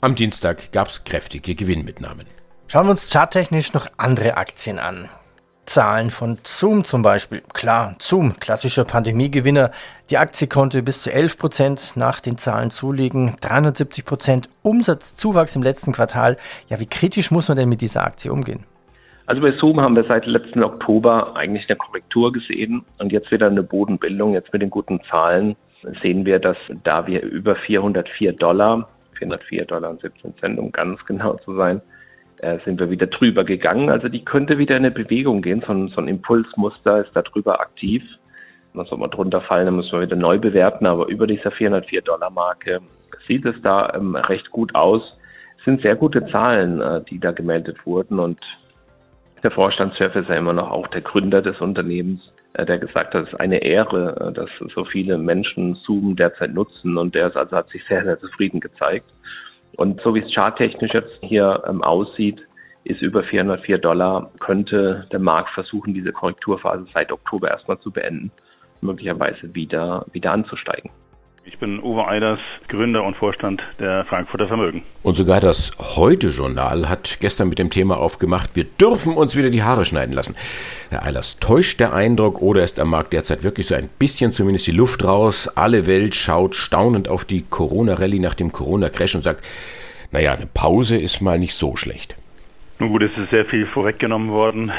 Am 0.00 0.14
Dienstag 0.16 0.72
gab's 0.72 1.04
kräftige 1.04 1.54
Gewinnmitnahmen. 1.54 2.26
Schauen 2.66 2.86
wir 2.86 2.92
uns 2.92 3.12
charttechnisch 3.12 3.72
noch 3.72 3.86
andere 3.98 4.36
Aktien 4.36 4.78
an. 4.78 5.08
Zahlen 5.66 6.10
von 6.10 6.38
Zoom 6.44 6.84
zum 6.84 7.02
Beispiel. 7.02 7.42
Klar, 7.52 7.96
Zoom, 7.98 8.38
klassischer 8.40 8.84
Pandemiegewinner. 8.84 9.70
Die 10.10 10.18
Aktie 10.18 10.46
konnte 10.46 10.82
bis 10.82 11.02
zu 11.02 11.12
11 11.12 11.38
Prozent 11.38 11.92
nach 11.94 12.20
den 12.20 12.36
Zahlen 12.36 12.70
zulegen. 12.70 13.36
370 13.40 14.04
Prozent 14.04 14.48
Umsatzzuwachs 14.62 15.56
im 15.56 15.62
letzten 15.62 15.92
Quartal. 15.92 16.36
Ja, 16.68 16.80
wie 16.80 16.86
kritisch 16.86 17.30
muss 17.30 17.48
man 17.48 17.56
denn 17.56 17.68
mit 17.68 17.80
dieser 17.80 18.04
Aktie 18.04 18.32
umgehen? 18.32 18.64
Also 19.26 19.40
bei 19.40 19.52
Zoom 19.52 19.80
haben 19.80 19.96
wir 19.96 20.04
seit 20.04 20.26
letzten 20.26 20.62
Oktober 20.62 21.34
eigentlich 21.36 21.68
eine 21.68 21.76
Korrektur 21.76 22.32
gesehen 22.32 22.84
und 22.98 23.10
jetzt 23.10 23.30
wieder 23.30 23.46
eine 23.46 23.62
Bodenbildung. 23.62 24.34
Jetzt 24.34 24.52
mit 24.52 24.60
den 24.60 24.70
guten 24.70 25.00
Zahlen 25.04 25.56
sehen 26.02 26.26
wir, 26.26 26.38
dass 26.38 26.58
da 26.82 27.06
wir 27.06 27.22
über 27.22 27.56
404 27.56 28.32
Dollar, 28.34 28.88
404 29.14 29.64
Dollar 29.64 29.90
und 29.90 30.02
17 30.02 30.36
Cent, 30.38 30.58
um 30.58 30.72
ganz 30.72 31.04
genau 31.06 31.36
zu 31.36 31.56
sein, 31.56 31.80
äh, 32.38 32.58
sind 32.64 32.80
wir 32.80 32.90
wieder 32.90 33.06
drüber 33.06 33.44
gegangen. 33.44 33.90
Also 33.90 34.08
die 34.08 34.24
könnte 34.24 34.58
wieder 34.58 34.76
in 34.76 34.84
eine 34.84 34.94
Bewegung 34.94 35.42
gehen. 35.42 35.62
So 35.66 35.72
ein, 35.72 35.88
so 35.88 36.00
ein 36.00 36.08
Impulsmuster 36.08 37.04
ist 37.04 37.14
da 37.14 37.22
drüber 37.22 37.60
aktiv. 37.60 38.02
Und 38.72 38.88
soll 38.88 38.98
man 38.98 39.10
drunter 39.10 39.40
fallen, 39.40 39.66
dann 39.66 39.76
müssen 39.76 39.92
wir 39.92 40.02
wieder 40.02 40.16
neu 40.16 40.38
bewerten. 40.38 40.86
Aber 40.86 41.08
über 41.08 41.26
dieser 41.26 41.50
404 41.50 42.02
Dollar 42.02 42.30
Marke 42.30 42.80
sieht 43.26 43.44
es 43.46 43.60
da 43.62 43.92
ähm, 43.94 44.16
recht 44.16 44.50
gut 44.50 44.74
aus. 44.74 45.16
Es 45.58 45.64
sind 45.64 45.80
sehr 45.80 45.96
gute 45.96 46.26
Zahlen, 46.26 46.80
äh, 46.80 47.02
die 47.04 47.20
da 47.20 47.32
gemeldet 47.32 47.86
wurden. 47.86 48.18
Und 48.18 48.40
der 49.42 49.50
Vorstandschef 49.50 50.16
ist 50.16 50.28
ja 50.28 50.34
immer 50.34 50.52
noch 50.52 50.70
auch 50.70 50.88
der 50.88 51.02
Gründer 51.02 51.40
des 51.40 51.60
Unternehmens, 51.60 52.32
äh, 52.54 52.66
der 52.66 52.78
gesagt 52.78 53.14
hat, 53.14 53.22
es 53.22 53.28
ist 53.32 53.40
eine 53.40 53.62
Ehre, 53.62 54.28
äh, 54.28 54.32
dass 54.32 54.50
so 54.74 54.84
viele 54.84 55.18
Menschen 55.18 55.76
Zoom 55.76 56.16
derzeit 56.16 56.52
nutzen. 56.52 56.98
Und 56.98 57.14
der 57.14 57.34
also 57.36 57.56
hat 57.56 57.70
sich 57.70 57.84
sehr, 57.84 58.02
sehr 58.04 58.18
zufrieden 58.18 58.60
gezeigt. 58.60 59.06
Und 59.76 60.00
so 60.00 60.14
wie 60.14 60.20
es 60.20 60.32
charttechnisch 60.32 60.94
jetzt 60.94 61.18
hier 61.22 61.62
ähm, 61.66 61.82
aussieht, 61.82 62.46
ist 62.84 63.02
über 63.02 63.22
404 63.22 63.78
Dollar, 63.78 64.30
könnte 64.40 65.06
der 65.10 65.18
Markt 65.18 65.50
versuchen, 65.50 65.94
diese 65.94 66.12
Korrekturphase 66.12 66.86
seit 66.92 67.10
Oktober 67.10 67.48
erstmal 67.48 67.78
zu 67.80 67.90
beenden, 67.90 68.30
möglicherweise 68.82 69.54
wieder, 69.54 70.04
wieder 70.12 70.32
anzusteigen. 70.32 70.90
Ich 71.46 71.58
bin 71.58 71.78
Uwe 71.82 72.08
Eiders, 72.08 72.38
Gründer 72.68 73.04
und 73.04 73.18
Vorstand 73.18 73.62
der 73.78 74.06
Frankfurter 74.06 74.48
Vermögen. 74.48 74.82
Und 75.02 75.14
sogar 75.14 75.40
das 75.40 75.72
Heute-Journal 75.94 76.88
hat 76.88 77.18
gestern 77.20 77.50
mit 77.50 77.58
dem 77.58 77.68
Thema 77.68 77.98
aufgemacht, 77.98 78.56
wir 78.56 78.64
dürfen 78.64 79.14
uns 79.14 79.36
wieder 79.36 79.50
die 79.50 79.62
Haare 79.62 79.84
schneiden 79.84 80.14
lassen. 80.14 80.36
Herr 80.88 81.04
Eilers, 81.04 81.38
täuscht 81.40 81.80
der 81.80 81.92
Eindruck 81.92 82.40
oder 82.40 82.64
ist 82.64 82.80
am 82.80 82.88
Markt 82.88 83.12
derzeit 83.12 83.42
wirklich 83.42 83.66
so 83.66 83.74
ein 83.74 83.90
bisschen 83.98 84.32
zumindest 84.32 84.66
die 84.68 84.72
Luft 84.72 85.04
raus? 85.04 85.46
Alle 85.54 85.86
Welt 85.86 86.14
schaut 86.14 86.54
staunend 86.54 87.10
auf 87.10 87.26
die 87.26 87.42
Corona-Rallye 87.42 88.20
nach 88.20 88.34
dem 88.34 88.50
Corona-Crash 88.50 89.14
und 89.14 89.22
sagt, 89.22 89.44
naja, 90.12 90.32
eine 90.32 90.46
Pause 90.46 90.96
ist 90.96 91.20
mal 91.20 91.38
nicht 91.38 91.54
so 91.54 91.76
schlecht. 91.76 92.16
Nun 92.78 92.88
gut, 92.88 93.02
es 93.02 93.12
ist 93.18 93.30
sehr 93.30 93.44
viel 93.44 93.66
vorweggenommen 93.66 94.30
worden 94.30 94.72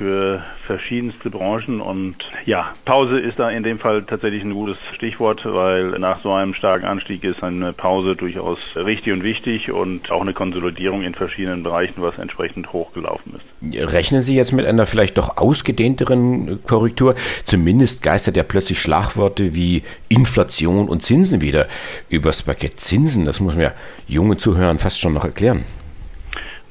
für 0.00 0.42
verschiedenste 0.66 1.28
Branchen. 1.28 1.78
Und 1.78 2.16
ja, 2.46 2.72
Pause 2.86 3.20
ist 3.20 3.38
da 3.38 3.50
in 3.50 3.62
dem 3.62 3.78
Fall 3.78 4.02
tatsächlich 4.04 4.42
ein 4.42 4.54
gutes 4.54 4.78
Stichwort, 4.94 5.42
weil 5.44 5.90
nach 5.98 6.22
so 6.22 6.32
einem 6.32 6.54
starken 6.54 6.86
Anstieg 6.86 7.22
ist 7.22 7.42
eine 7.42 7.74
Pause 7.74 8.16
durchaus 8.16 8.58
richtig 8.74 9.12
und 9.12 9.22
wichtig 9.22 9.70
und 9.70 10.10
auch 10.10 10.22
eine 10.22 10.32
Konsolidierung 10.32 11.02
in 11.02 11.14
verschiedenen 11.14 11.62
Bereichen, 11.62 12.00
was 12.00 12.16
entsprechend 12.16 12.72
hochgelaufen 12.72 13.34
ist. 13.34 13.92
Rechnen 13.92 14.22
Sie 14.22 14.34
jetzt 14.34 14.52
mit 14.52 14.64
einer 14.64 14.86
vielleicht 14.86 15.18
doch 15.18 15.36
ausgedehnteren 15.36 16.64
Korrektur? 16.64 17.14
Zumindest 17.44 18.02
geistert 18.02 18.38
ja 18.38 18.42
plötzlich 18.42 18.80
Schlagworte 18.80 19.54
wie 19.54 19.82
Inflation 20.08 20.88
und 20.88 21.02
Zinsen 21.02 21.42
wieder 21.42 21.66
übers 22.08 22.42
Paket. 22.42 22.80
Zinsen, 22.80 23.26
das 23.26 23.38
muss 23.40 23.54
man 23.54 23.64
ja 23.64 23.72
jungen 24.06 24.38
Zuhörern 24.38 24.78
fast 24.78 24.98
schon 24.98 25.12
noch 25.12 25.24
erklären. 25.24 25.64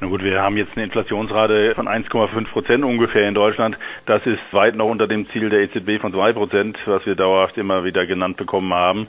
Na 0.01 0.07
gut, 0.07 0.23
wir 0.23 0.41
haben 0.41 0.55
jetzt 0.55 0.71
eine 0.77 0.85
Inflationsrate 0.85 1.75
von 1.75 1.89
1,5 1.89 2.47
Prozent 2.51 2.85
ungefähr 2.85 3.27
in 3.27 3.33
Deutschland. 3.33 3.77
Das 4.05 4.25
ist 4.25 4.39
weit 4.53 4.73
noch 4.75 4.87
unter 4.87 5.07
dem 5.07 5.27
Ziel 5.31 5.49
der 5.49 5.59
EZB 5.59 5.99
von 5.99 6.13
2 6.13 6.31
Prozent, 6.31 6.77
was 6.85 7.05
wir 7.05 7.15
dauerhaft 7.15 7.57
immer 7.57 7.83
wieder 7.83 8.07
genannt 8.07 8.37
bekommen 8.37 8.73
haben. 8.73 9.07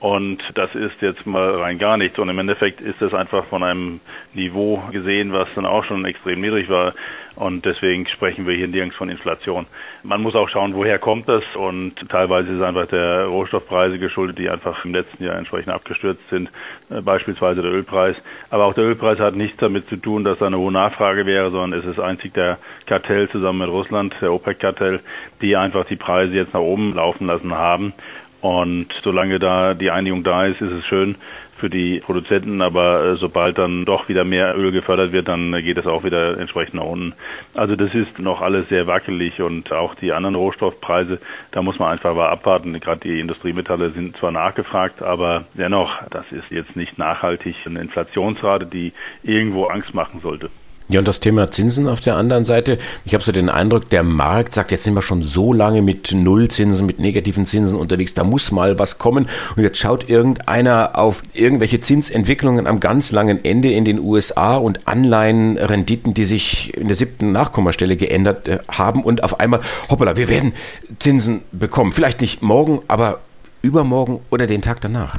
Und 0.00 0.38
das 0.54 0.72
ist 0.76 1.00
jetzt 1.00 1.26
mal 1.26 1.56
rein 1.56 1.78
gar 1.78 1.96
nichts. 1.96 2.18
Und 2.18 2.28
im 2.28 2.38
Endeffekt 2.38 2.80
ist 2.80 3.02
es 3.02 3.12
einfach 3.14 3.44
von 3.46 3.64
einem 3.64 4.00
Niveau 4.32 4.80
gesehen, 4.92 5.32
was 5.32 5.48
dann 5.56 5.66
auch 5.66 5.84
schon 5.84 6.04
extrem 6.04 6.40
niedrig 6.40 6.68
war. 6.68 6.94
Und 7.34 7.64
deswegen 7.64 8.06
sprechen 8.06 8.46
wir 8.46 8.54
hier 8.54 8.68
nirgends 8.68 8.96
von 8.96 9.08
Inflation. 9.08 9.66
Man 10.02 10.22
muss 10.22 10.34
auch 10.34 10.48
schauen, 10.48 10.74
woher 10.74 10.98
kommt 10.98 11.28
das. 11.28 11.42
Und 11.56 11.94
teilweise 12.08 12.52
ist 12.52 12.62
einfach 12.62 12.86
der 12.86 13.26
Rohstoffpreise 13.26 13.98
geschuldet, 13.98 14.38
die 14.38 14.48
einfach 14.48 14.84
im 14.84 14.92
letzten 14.92 15.22
Jahr 15.24 15.36
entsprechend 15.36 15.72
abgestürzt 15.72 16.22
sind. 16.30 16.48
Äh, 16.90 17.00
beispielsweise 17.00 17.62
der 17.62 17.72
Ölpreis. 17.72 18.16
Aber 18.50 18.66
auch 18.66 18.74
der 18.74 18.84
Ölpreis 18.84 19.18
hat 19.18 19.34
nichts 19.34 19.56
damit 19.58 19.88
zu 19.88 19.96
tun, 19.96 20.22
dass 20.22 20.38
da 20.38 20.46
eine 20.46 20.58
hohe 20.58 20.72
Nachfrage 20.72 21.26
wäre, 21.26 21.50
sondern 21.50 21.78
es 21.78 21.86
ist 21.86 21.98
einzig 21.98 22.34
der 22.34 22.58
Kartell 22.86 23.28
zusammen 23.30 23.60
mit 23.60 23.68
Russland, 23.68 24.14
der 24.20 24.32
OPEC-Kartell, 24.32 25.00
die 25.42 25.56
einfach 25.56 25.86
die 25.86 25.96
Preise 25.96 26.34
jetzt 26.34 26.54
nach 26.54 26.60
oben 26.60 26.94
laufen 26.94 27.26
lassen 27.26 27.54
haben. 27.54 27.94
Und 28.40 28.86
solange 29.02 29.38
da 29.38 29.74
die 29.74 29.90
Einigung 29.90 30.22
da 30.22 30.46
ist, 30.46 30.60
ist 30.60 30.72
es 30.72 30.86
schön 30.86 31.16
für 31.58 31.68
die 31.68 32.00
Produzenten, 32.00 32.62
aber 32.62 33.04
äh, 33.04 33.16
sobald 33.16 33.58
dann 33.58 33.84
doch 33.84 34.08
wieder 34.08 34.24
mehr 34.24 34.56
Öl 34.56 34.70
gefördert 34.70 35.12
wird, 35.12 35.26
dann 35.26 35.52
geht 35.62 35.76
es 35.76 35.86
auch 35.86 36.04
wieder 36.04 36.38
entsprechend 36.38 36.74
nach 36.74 36.84
unten. 36.84 37.14
Also 37.54 37.74
das 37.74 37.92
ist 37.94 38.18
noch 38.18 38.40
alles 38.40 38.68
sehr 38.68 38.86
wackelig 38.86 39.40
und 39.42 39.72
auch 39.72 39.96
die 39.96 40.12
anderen 40.12 40.36
Rohstoffpreise, 40.36 41.18
da 41.50 41.62
muss 41.62 41.78
man 41.78 41.90
einfach 41.90 42.14
mal 42.14 42.28
abwarten. 42.28 42.78
Gerade 42.78 43.00
die 43.00 43.20
Industriemetalle 43.20 43.90
sind 43.90 44.16
zwar 44.18 44.30
nachgefragt, 44.30 45.02
aber 45.02 45.46
dennoch, 45.54 45.90
das 46.10 46.30
ist 46.30 46.50
jetzt 46.50 46.76
nicht 46.76 46.96
nachhaltig 46.96 47.56
eine 47.66 47.80
Inflationsrate, 47.80 48.66
die 48.66 48.92
irgendwo 49.22 49.64
Angst 49.64 49.92
machen 49.94 50.20
sollte. 50.20 50.50
Ja, 50.90 51.00
und 51.00 51.08
das 51.08 51.20
Thema 51.20 51.50
Zinsen 51.50 51.86
auf 51.86 52.00
der 52.00 52.16
anderen 52.16 52.46
Seite. 52.46 52.78
Ich 53.04 53.12
habe 53.12 53.22
so 53.22 53.30
den 53.30 53.50
Eindruck, 53.50 53.90
der 53.90 54.02
Markt 54.02 54.54
sagt, 54.54 54.70
jetzt 54.70 54.84
sind 54.84 54.94
wir 54.94 55.02
schon 55.02 55.22
so 55.22 55.52
lange 55.52 55.82
mit 55.82 56.12
Nullzinsen, 56.12 56.86
mit 56.86 56.98
negativen 56.98 57.44
Zinsen 57.44 57.78
unterwegs, 57.78 58.14
da 58.14 58.24
muss 58.24 58.52
mal 58.52 58.78
was 58.78 58.96
kommen. 58.96 59.28
Und 59.54 59.62
jetzt 59.62 59.76
schaut 59.76 60.08
irgendeiner 60.08 60.98
auf 60.98 61.22
irgendwelche 61.34 61.80
Zinsentwicklungen 61.80 62.66
am 62.66 62.80
ganz 62.80 63.12
langen 63.12 63.44
Ende 63.44 63.70
in 63.70 63.84
den 63.84 63.98
USA 63.98 64.56
und 64.56 64.88
Anleihenrenditen, 64.88 66.14
die 66.14 66.24
sich 66.24 66.74
in 66.74 66.88
der 66.88 66.96
siebten 66.96 67.32
Nachkommastelle 67.32 67.96
geändert 67.96 68.48
äh, 68.48 68.58
haben 68.68 69.04
und 69.04 69.24
auf 69.24 69.40
einmal, 69.40 69.60
hoppala, 69.90 70.16
wir 70.16 70.30
werden 70.30 70.54
Zinsen 71.00 71.42
bekommen. 71.52 71.92
Vielleicht 71.92 72.22
nicht 72.22 72.40
morgen, 72.40 72.80
aber 72.88 73.20
übermorgen 73.60 74.20
oder 74.30 74.46
den 74.46 74.62
Tag 74.62 74.80
danach. 74.80 75.18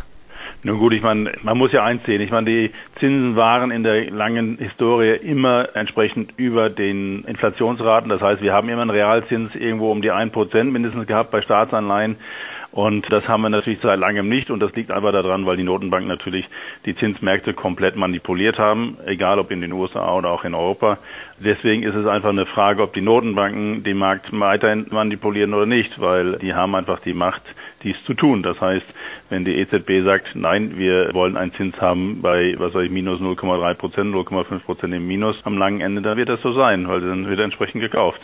Nun 0.62 0.78
gut, 0.78 0.92
ich 0.92 1.01
meine, 1.01 1.32
man 1.42 1.58
muss 1.58 1.72
ja 1.72 1.86
eins 1.86 2.04
sehen. 2.06 2.20
Ich 2.20 2.32
meine, 2.32 2.50
die 2.50 2.72
Zinsen 3.00 3.38
waren 3.38 3.72
in 3.72 3.84
der 3.84 4.12
langen 4.12 4.58
Historie 4.58 5.16
immer 5.16 5.70
entsprechend 5.74 6.34
über 6.36 6.70
den 6.70 7.24
Inflationsraten. 7.24 8.10
Das 8.10 8.22
heißt, 8.22 8.42
wir 8.42 8.51
haben 8.51 8.68
immer 8.68 8.82
einen 8.82 8.89
Realzins 8.89 9.56
irgendwo 9.56 9.89
um 9.89 10.01
die 10.01 10.12
ein 10.12 10.32
Prozent 10.32 10.74
mindestens 10.74 11.08
gehabt 11.08 11.32
bei 11.32 11.42
Staatsanleihen. 11.42 12.18
Und 12.72 13.12
das 13.12 13.28
haben 13.28 13.42
wir 13.42 13.50
natürlich 13.50 13.80
seit 13.82 14.00
langem 14.00 14.30
nicht. 14.30 14.52
Und 14.52 14.60
das 14.60 14.74
liegt 14.76 14.92
einfach 14.92 15.12
daran, 15.12 15.46
weil 15.46 15.58
die 15.58 15.64
Notenbanken 15.64 16.08
natürlich 16.08 16.48
die 16.86 16.96
Zinsmärkte 16.96 17.54
komplett 17.54 17.96
manipuliert 17.96 18.60
haben, 18.60 18.98
egal 19.06 19.40
ob 19.40 19.50
in 19.52 19.62
den 19.62 19.74
USA 19.74 20.14
oder 20.14 20.30
auch 20.30 20.44
in 20.44 20.54
Europa. 20.54 21.00
Deswegen 21.40 21.84
ist 21.84 21.96
es 21.96 22.06
einfach 22.06 22.30
eine 22.30 22.46
Frage, 22.46 22.84
ob 22.84 22.94
die 22.94 23.02
Notenbanken 23.02 23.84
den 23.84 23.98
Markt 23.98 24.28
weiterhin 24.32 24.86
manipulieren 24.92 25.54
oder 25.54 25.66
nicht, 25.66 26.00
weil 26.00 26.38
die 26.40 26.54
haben 26.54 26.76
einfach 26.76 27.00
die 27.00 27.13
Macht, 27.13 27.41
dies 27.84 27.96
zu 28.06 28.13
tun. 28.13 28.43
Das 28.43 28.60
heißt, 28.60 28.86
wenn 29.30 29.46
die 29.46 29.56
EZB 29.56 30.04
sagt, 30.04 30.36
nein, 30.36 30.78
wir 30.78 31.13
wollen 31.13 31.38
einen 31.38 31.54
Zins 31.54 31.80
haben 31.80 32.22
bei, 32.22 32.56
was 32.58 32.74
weiß 32.74 32.86
ich, 32.86 32.91
minus 32.91 33.20
0,3 33.20 33.74
Prozent, 33.76 34.13
0,5 34.13 34.60
Prozent 34.60 34.93
im 34.93 35.08
Minus 35.08 35.38
am 35.46 35.58
langen 35.58 35.82
Ende, 35.82 36.02
dann 36.02 36.17
wird 36.17 36.30
das 36.30 36.41
so 36.41 36.54
sein, 36.54 36.88
weil 36.88 37.02
dann 37.02 37.28
wird 37.28 37.39
entsprechend 37.39 37.82
gekauft. 37.82 38.22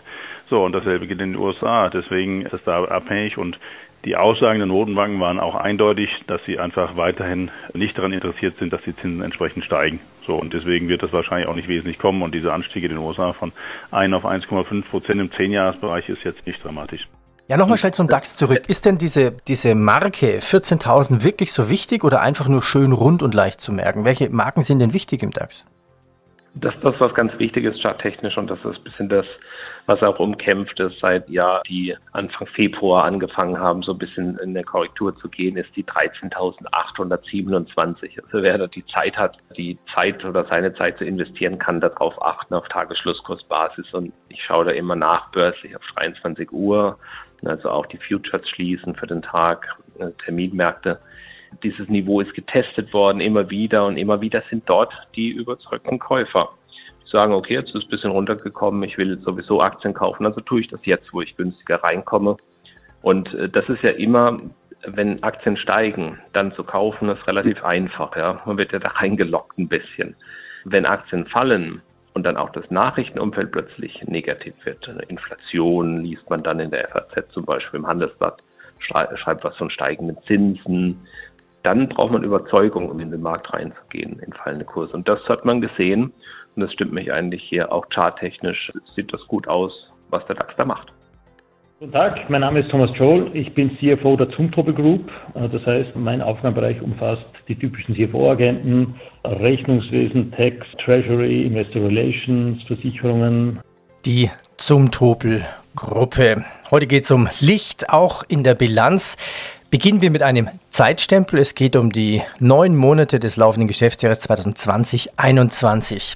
So, 0.50 0.63
und 0.63 0.74
dasselbe 0.74 1.08
geht 1.08 1.19
in 1.22 1.34
den 1.34 1.41
USA. 1.41 1.89
Deswegen 1.89 2.43
ist 2.43 2.54
das 2.54 2.63
da 2.65 2.84
abhängig 2.84 3.38
und 3.38 3.58
die 4.06 4.15
Aussagen 4.15 4.60
der 4.60 4.68
Notenbanken 4.68 5.20
waren 5.20 5.39
auch 5.39 5.56
eindeutig, 5.56 6.10
dass 6.28 6.39
sie 6.46 6.60
einfach 6.60 6.96
weiterhin 6.96 7.50
nicht 7.74 7.98
daran 7.98 8.13
interessiert 8.13 8.56
sind, 8.60 8.72
dass 8.72 8.82
die 8.84 8.96
Zinsen 8.96 9.24
entsprechend 9.24 9.65
steigen. 9.65 10.00
So, 10.28 10.36
und 10.36 10.54
deswegen 10.54 10.88
wird 10.88 11.02
das 11.02 11.12
wahrscheinlich 11.12 11.48
auch 11.48 11.56
nicht 11.56 11.68
wesentlich 11.68 11.98
kommen. 11.98 12.22
Und 12.22 12.34
diese 12.34 12.54
Anstiege 12.54 12.88
in 12.88 12.94
den 12.94 13.04
USA 13.04 13.34
von 13.34 13.52
1 13.91 14.13
auf 14.13 14.26
1,5 14.26 14.84
Prozent 14.84 15.20
im 15.20 15.32
Zehnjahresbereich 15.32 16.08
ist 16.10 16.24
jetzt 16.24 16.46
nicht 16.46 16.63
dramatisch. 16.63 17.08
Ja, 17.48 17.58
nochmal 17.58 17.78
schnell 17.78 17.94
zum 17.94 18.08
DAX 18.08 18.36
zurück. 18.38 18.63
Ist 18.68 18.86
denn 18.86 18.98
diese, 18.98 19.32
diese 19.48 19.76
Marke 19.76 20.39
14.000 20.39 21.24
wirklich 21.24 21.52
so 21.52 21.70
wichtig 21.70 22.04
oder 22.04 22.22
einfach 22.22 22.48
nur 22.48 22.63
schön 22.63 22.91
rund 22.91 23.22
und 23.22 23.34
leicht 23.34 23.62
zu 23.62 23.72
merken? 23.72 24.06
Welche 24.06 24.30
Marken 24.30 24.63
sind 24.63 24.80
denn 24.80 24.94
wichtig 24.94 25.22
im 25.22 25.32
DAX? 25.32 25.65
Das 26.58 26.74
ist 26.74 26.86
das, 26.86 26.98
was 27.02 27.13
ganz 27.13 27.38
wichtig 27.38 27.65
ist, 27.65 27.82
charttechnisch, 27.82 28.38
und 28.38 28.50
das 28.50 28.60
ist 28.60 28.78
ein 28.78 28.84
bisschen 28.84 29.10
das, 29.10 29.26
was 29.88 30.02
auch 30.02 30.20
umkämpft 30.20 30.80
ist, 30.80 31.00
seit 31.00 31.30
ja 31.30 31.62
die 31.68 31.98
Anfang 32.13 32.48
Februar 32.48 33.04
angefangen 33.04 33.60
haben, 33.60 33.82
so 33.82 33.91
ein 33.91 33.98
bisschen 33.98 34.39
in 34.39 34.54
der 34.54 34.63
Korrektur 34.63 35.13
zu 35.18 35.28
gehen, 35.28 35.58
ist 35.58 35.76
die 35.76 35.84
13.827. 35.84 38.24
Also 38.24 38.41
wer 38.41 38.58
da 38.58 38.68
die 38.68 38.86
Zeit 38.86 39.18
hat, 39.18 39.38
die 39.58 39.78
Zeit 39.94 40.24
oder 40.24 40.46
seine 40.46 40.74
Zeit 40.74 40.98
zu 40.98 41.04
investieren, 41.04 41.60
kann 41.60 41.82
darauf 41.82 42.22
achten, 42.22 42.54
auf 42.54 42.70
Tagesschlusskursbasis. 42.70 43.94
Und 43.94 44.13
ich 44.30 44.41
schaue 44.41 44.63
da 44.63 44.72
immer 44.72 44.96
nachbörslich 44.96 45.76
auf 45.76 45.84
23 45.98 46.54
Uhr, 46.54 46.98
also 47.44 47.70
auch 47.70 47.86
die 47.86 47.98
Futures 47.98 48.48
schließen 48.48 48.96
für 48.96 49.08
den 49.08 49.22
Tag, 49.22 49.76
äh, 50.00 50.12
Terminmärkte 50.24 51.02
dieses 51.63 51.88
Niveau 51.89 52.22
ist 52.22 52.34
getestet 52.34 52.94
worden, 52.94 53.22
immer 53.22 53.50
wieder 53.50 53.86
und 53.86 53.98
immer 53.98 54.22
wieder 54.22 54.44
sind 54.50 54.70
dort 54.70 54.94
die 55.15 55.30
überzeugten 55.30 56.00
Käufer. 56.00 56.50
Die 57.04 57.10
sagen, 57.10 57.34
okay, 57.34 57.54
jetzt 57.54 57.70
ist 57.70 57.76
es 57.76 57.84
ein 57.86 57.89
bisschen 57.89 58.12
runtergekommen, 58.12 58.84
ich 58.84 58.98
will 58.98 59.20
sowieso 59.20 59.62
Aktien 59.62 59.94
kaufen, 59.94 60.26
also 60.26 60.41
tue 60.41 60.62
ich 60.62 60.68
das 60.68 60.80
jetzt, 60.84 61.13
wo 61.13 61.22
ich 61.22 61.38
günstiger 61.38 61.84
reinkomme. 61.84 62.38
Und 63.02 63.34
äh, 63.34 63.50
das 63.50 63.70
ist 63.70 63.84
ja 63.84 63.91
immer, 63.91 64.39
wenn 64.86 65.22
Aktien 65.24 65.58
steigen, 65.58 66.20
dann 66.34 66.52
zu 66.54 66.63
kaufen, 66.63 67.10
ist 67.10 67.28
relativ 67.28 67.63
einfach. 67.63 68.15
Ja? 68.15 68.41
Man 68.46 68.58
wird 68.58 68.72
ja 68.72 68.80
da 68.80 68.89
reingelockt 68.89 69.58
ein 69.58 69.68
bisschen. 69.68 70.15
Wenn 70.63 70.86
Aktien 70.86 71.28
fallen, 71.28 71.82
und 72.15 72.24
dann 72.24 72.38
auch 72.38 72.50
das 72.50 72.72
Nachrichtenumfeld 72.72 73.52
plötzlich 73.52 74.02
negativ 74.08 74.54
wird. 74.63 74.88
Inflation 75.10 76.02
liest 76.02 76.28
man 76.30 76.41
dann 76.41 76.62
in 76.62 76.72
der 76.72 76.88
FAZ 76.88 77.30
zum 77.32 77.44
Beispiel 77.46 77.82
im 77.82 77.88
Handelsblatt, 77.88 78.41
schreibt 78.80 79.44
was 79.44 79.58
von 79.58 79.70
steigenden 79.70 80.18
Zinsen, 80.24 81.06
dann 81.65 81.89
braucht 81.89 82.12
man 82.12 82.23
Überzeugung, 82.23 82.89
um 82.89 82.99
in 82.99 83.10
den 83.10 83.21
Markt 83.21 83.51
reinzugehen, 83.51 84.19
in 84.19 84.34
fallende 84.34 84.65
Kurse. 84.65 84.93
Und 84.93 85.08
das 85.08 85.28
hat 85.28 85.45
man 85.45 85.62
gesehen. 85.62 86.13
Und 86.56 86.62
das 86.62 86.71
stimmt 86.71 86.93
mich 86.93 87.12
eigentlich 87.12 87.43
hier 87.43 87.71
auch 87.73 87.88
charttechnisch. 87.89 88.71
Sieht 88.95 89.12
das 89.12 89.28
gut 89.28 89.47
aus, 89.47 89.91
was 90.10 90.25
der 90.28 90.36
DAX 90.36 90.54
da 90.58 90.65
macht. 90.65 90.93
Guten 91.80 91.91
Tag, 91.91 92.30
mein 92.30 92.41
Name 92.41 92.60
ist 92.60 92.69
Thomas 92.69 92.91
Joel. 92.95 93.32
Ich 93.34 93.54
bin 93.54 93.75
CFO 93.78 94.15
der 94.15 94.30
Zumtobel 94.30 94.73
Group. 94.73 95.12
Das 95.34 95.65
heißt, 95.65 95.95
mein 95.95 96.21
Aufgabenbereich 96.21 96.82
umfasst 96.82 97.25
die 97.47 97.56
typischen 97.56 97.95
CFO-Agenten, 97.95 98.95
Rechnungswesen, 99.25 100.32
Tax, 100.32 100.67
Treasury, 100.78 101.43
Investor 101.43 101.82
Relations, 101.82 102.63
Versicherungen. 102.63 103.60
Die 104.06 104.30
Zumtobel 104.58 105.43
Gruppe. 105.75 106.45
Heute 106.71 106.88
geht 106.88 107.04
es 107.04 107.12
um 107.12 107.28
Licht, 107.41 107.89
auch 107.89 108.23
in 108.28 108.43
der 108.43 108.56
Bilanz. 108.56 109.17
Beginnen 109.71 110.01
wir 110.01 110.12
mit 110.12 110.21
einem 110.23 110.49
Zeitstempel. 110.71 111.39
Es 111.39 111.56
geht 111.56 111.75
um 111.75 111.91
die 111.91 112.21
neun 112.39 112.75
Monate 112.75 113.19
des 113.19 113.36
laufenden 113.36 113.67
Geschäftsjahres 113.67 114.21
2020-21. 114.30 116.15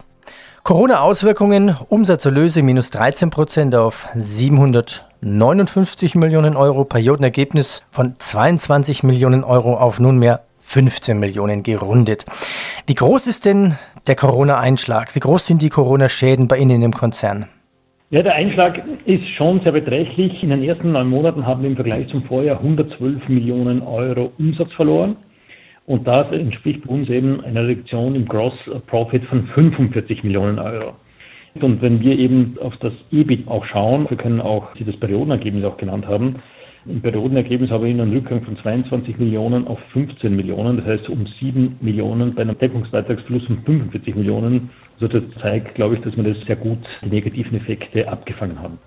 Corona-Auswirkungen, 0.64 1.76
Umsatzerlöse 1.90 2.62
minus 2.62 2.92
13 2.92 3.32
Prozent 3.32 3.76
auf 3.76 4.08
759 4.16 6.16
Millionen 6.16 6.56
Euro, 6.56 6.86
Periodenergebnis 6.86 7.84
von 7.90 8.16
22 8.20 9.04
Millionen 9.04 9.44
Euro 9.44 9.76
auf 9.78 10.00
nunmehr 10.00 10.44
15 10.62 11.18
Millionen 11.18 11.64
gerundet. 11.64 12.26
Wie 12.86 12.96
groß 12.96 13.26
ist 13.28 13.46
denn 13.46 13.76
der 14.06 14.16
Corona-Einschlag? 14.16 15.16
Wie 15.16 15.20
groß 15.20 15.48
sind 15.48 15.64
die 15.64 15.70
Corona-Schäden 15.70 16.48
bei 16.48 16.58
Ihnen 16.58 16.84
im 16.84 16.94
Konzern? 16.94 17.48
Ja, 18.12 18.24
der 18.24 18.34
Einschlag 18.34 18.82
ist 19.06 19.28
schon 19.28 19.62
sehr 19.62 19.72
beträchtlich. 19.72 20.42
In 20.42 20.50
den 20.50 20.64
ersten 20.64 20.94
neun 20.94 21.10
Monaten 21.10 21.46
haben 21.46 21.62
wir 21.62 21.70
im 21.70 21.76
Vergleich 21.76 22.08
zum 22.08 22.24
Vorjahr 22.24 22.58
112 22.58 23.30
Millionen 23.30 23.84
Euro 23.84 24.32
Umsatz 24.40 24.74
verloren. 24.74 25.16
Und 25.86 26.08
das 26.08 26.32
entspricht 26.32 26.88
uns 26.88 27.08
eben 27.10 27.40
einer 27.46 27.68
Reduktion 27.68 28.16
im 28.16 28.26
Gross 28.26 28.56
Profit 28.88 29.26
von 29.26 29.46
45 29.46 30.24
Millionen 30.24 30.58
Euro. 30.58 30.94
Und 31.62 31.84
wenn 31.84 32.02
wir 32.02 32.18
eben 32.18 32.58
auf 32.60 32.76
das 32.78 32.94
EBIT 33.12 33.48
auch 33.48 33.64
schauen, 33.66 34.10
wir 34.10 34.18
können 34.18 34.42
auch, 34.42 34.76
Sie 34.76 34.86
das 34.86 34.98
Periodenergebnis 34.98 35.64
auch 35.66 35.78
genannt 35.78 36.08
haben, 36.08 36.38
im 36.88 37.02
Periodenergebnis 37.02 37.70
habe 37.70 37.90
ich 37.90 37.94
einen 37.94 38.12
Rückgang 38.12 38.42
von 38.42 38.58
22 38.58 39.20
Millionen 39.20 39.68
auf 39.68 39.78
15 39.94 40.36
Millionen, 40.36 40.78
das 40.78 40.86
heißt 40.88 41.10
um 41.10 41.28
7 41.28 41.78
Millionen 41.80 42.34
bei 42.34 42.42
einem 42.42 42.58
Deckungsbeitragsfluss 42.58 43.46
von 43.46 43.62
45 43.66 44.16
Millionen. 44.16 44.72
Also 45.00 45.20
das 45.20 45.24
zeigt, 45.42 45.76
glaube 45.76 45.96
ich, 45.96 46.02
dass 46.02 46.16
wir 46.18 46.24
das 46.24 46.42
sehr 46.46 46.56
gut 46.56 46.80
die 47.02 47.10
negativen 47.10 47.58
Effekte 47.58 48.08
abgefangen 48.08 48.62
haben. 48.62 48.80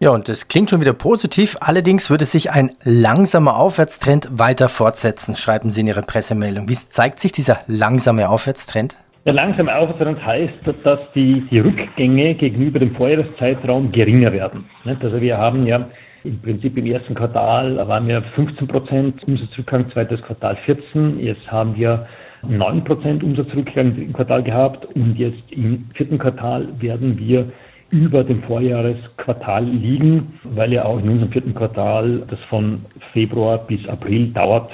Ja, 0.00 0.10
und 0.10 0.28
das 0.28 0.46
klingt 0.46 0.70
schon 0.70 0.80
wieder 0.80 0.92
positiv. 0.92 1.56
Allerdings 1.60 2.08
würde 2.08 2.24
sich 2.24 2.52
ein 2.52 2.70
langsamer 2.84 3.56
Aufwärtstrend 3.56 4.28
weiter 4.30 4.68
fortsetzen, 4.68 5.34
schreiben 5.34 5.72
Sie 5.72 5.80
in 5.80 5.88
Ihrer 5.88 6.02
Pressemeldung. 6.02 6.68
Wie 6.68 6.74
zeigt 6.74 7.18
sich 7.18 7.32
dieser 7.32 7.60
langsame 7.66 8.28
Aufwärtstrend? 8.28 8.96
Der 9.26 9.32
langsame 9.32 9.74
Aufwärtstrend 9.74 10.24
heißt, 10.24 10.54
dass 10.84 11.00
die, 11.16 11.44
die 11.50 11.58
Rückgänge 11.58 12.36
gegenüber 12.36 12.78
dem 12.78 12.94
Vorjahreszeitraum 12.94 13.90
geringer 13.90 14.32
werden. 14.32 14.66
Also 14.84 15.20
wir 15.20 15.36
haben 15.36 15.66
ja 15.66 15.88
im 16.22 16.40
Prinzip 16.40 16.76
im 16.76 16.86
ersten 16.86 17.14
Quartal 17.14 17.76
waren 17.88 18.06
wir 18.06 18.22
15 18.22 18.68
Prozent 18.68 19.24
Umsatzrückgang, 19.24 19.90
zweites 19.90 20.22
Quartal 20.22 20.56
14. 20.64 21.18
Jetzt 21.20 21.50
haben 21.50 21.76
wir 21.76 22.06
9 22.48 22.84
Prozent 22.84 23.22
Umsatzrückgang 23.22 23.96
im 23.96 24.12
Quartal 24.12 24.42
gehabt 24.42 24.86
und 24.94 25.16
jetzt 25.18 25.50
im 25.50 25.86
vierten 25.94 26.18
Quartal 26.18 26.68
werden 26.80 27.18
wir 27.18 27.50
über 27.90 28.24
dem 28.24 28.42
Vorjahresquartal 28.42 29.64
liegen, 29.64 30.38
weil 30.44 30.72
ja 30.72 30.84
auch 30.84 30.98
in 30.98 31.08
unserem 31.08 31.32
vierten 31.32 31.54
Quartal, 31.54 32.22
das 32.28 32.40
von 32.50 32.84
Februar 33.12 33.58
bis 33.58 33.88
April 33.88 34.28
dauert, 34.28 34.70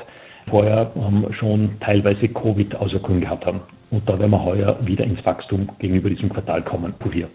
vorher 0.48 0.90
ähm, 0.96 1.26
schon 1.32 1.70
teilweise 1.80 2.28
Covid-Auswirkungen 2.28 3.20
gehabt 3.20 3.46
haben. 3.46 3.60
Und 3.90 4.08
da 4.08 4.18
werden 4.18 4.32
wir 4.32 4.44
heuer 4.44 4.76
wieder 4.84 5.04
ins 5.04 5.24
Wachstum 5.24 5.68
gegenüber 5.78 6.10
diesem 6.10 6.28
Quartal 6.28 6.62
kommen, 6.62 6.92
Polier. 6.98 7.28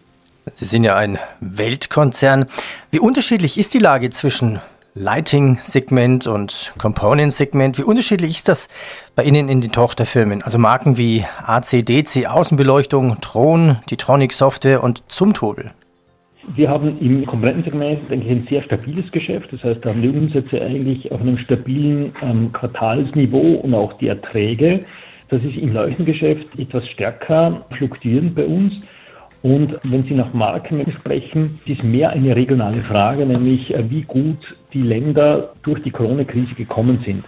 Sie 0.53 0.65
sind 0.65 0.83
ja 0.83 0.97
ein 0.97 1.17
Weltkonzern. 1.39 2.45
Wie 2.91 2.99
unterschiedlich 2.99 3.57
ist 3.57 3.73
die 3.73 3.79
Lage 3.79 4.09
zwischen 4.09 4.59
Lighting-Segment 4.99 6.27
und 6.27 6.73
Component-Segment. 6.77 7.77
Wie 7.77 7.83
unterschiedlich 7.83 8.31
ist 8.31 8.49
das 8.49 8.67
bei 9.15 9.23
Ihnen 9.23 9.47
in 9.47 9.61
den 9.61 9.71
Tochterfirmen? 9.71 10.41
Also 10.41 10.57
Marken 10.57 10.97
wie 10.97 11.23
ACDC 11.45 12.27
Außenbeleuchtung, 12.27 13.21
Tron, 13.21 13.77
die 13.89 13.95
Tronic 13.95 14.33
Software 14.33 14.83
und 14.83 15.01
Zumtobel. 15.07 15.71
Wir 16.53 16.69
haben 16.69 16.99
im 16.99 17.25
Komponentensegment 17.25 18.09
denke 18.09 18.25
ich, 18.25 18.31
ein 18.31 18.47
sehr 18.49 18.61
stabiles 18.63 19.09
Geschäft. 19.11 19.53
Das 19.53 19.63
heißt, 19.63 19.85
da 19.85 19.89
haben 19.89 20.01
die 20.01 20.09
Umsätze 20.09 20.61
eigentlich 20.61 21.09
auf 21.11 21.21
einem 21.21 21.37
stabilen 21.37 22.11
ähm, 22.21 22.51
Quartalsniveau 22.51 23.61
und 23.61 23.73
auch 23.73 23.93
die 23.99 24.07
Erträge. 24.07 24.83
Das 25.29 25.41
ist 25.43 25.55
im 25.55 25.71
Leuchtengeschäft 25.73 26.47
etwas 26.57 26.85
stärker 26.89 27.65
fluktuierend 27.77 28.35
bei 28.35 28.45
uns. 28.45 28.73
Und 29.41 29.79
wenn 29.83 30.03
Sie 30.03 30.15
nach 30.15 30.33
Marken 30.33 30.85
sprechen, 30.91 31.59
ist 31.65 31.83
mehr 31.83 32.09
eine 32.09 32.35
regionale 32.35 32.81
Frage, 32.81 33.25
nämlich 33.25 33.73
äh, 33.73 33.89
wie 33.89 34.01
gut 34.01 34.55
die 34.73 34.81
Länder 34.81 35.53
durch 35.63 35.81
die 35.81 35.91
Corona-Krise 35.91 36.55
gekommen 36.55 36.99
sind. 37.05 37.23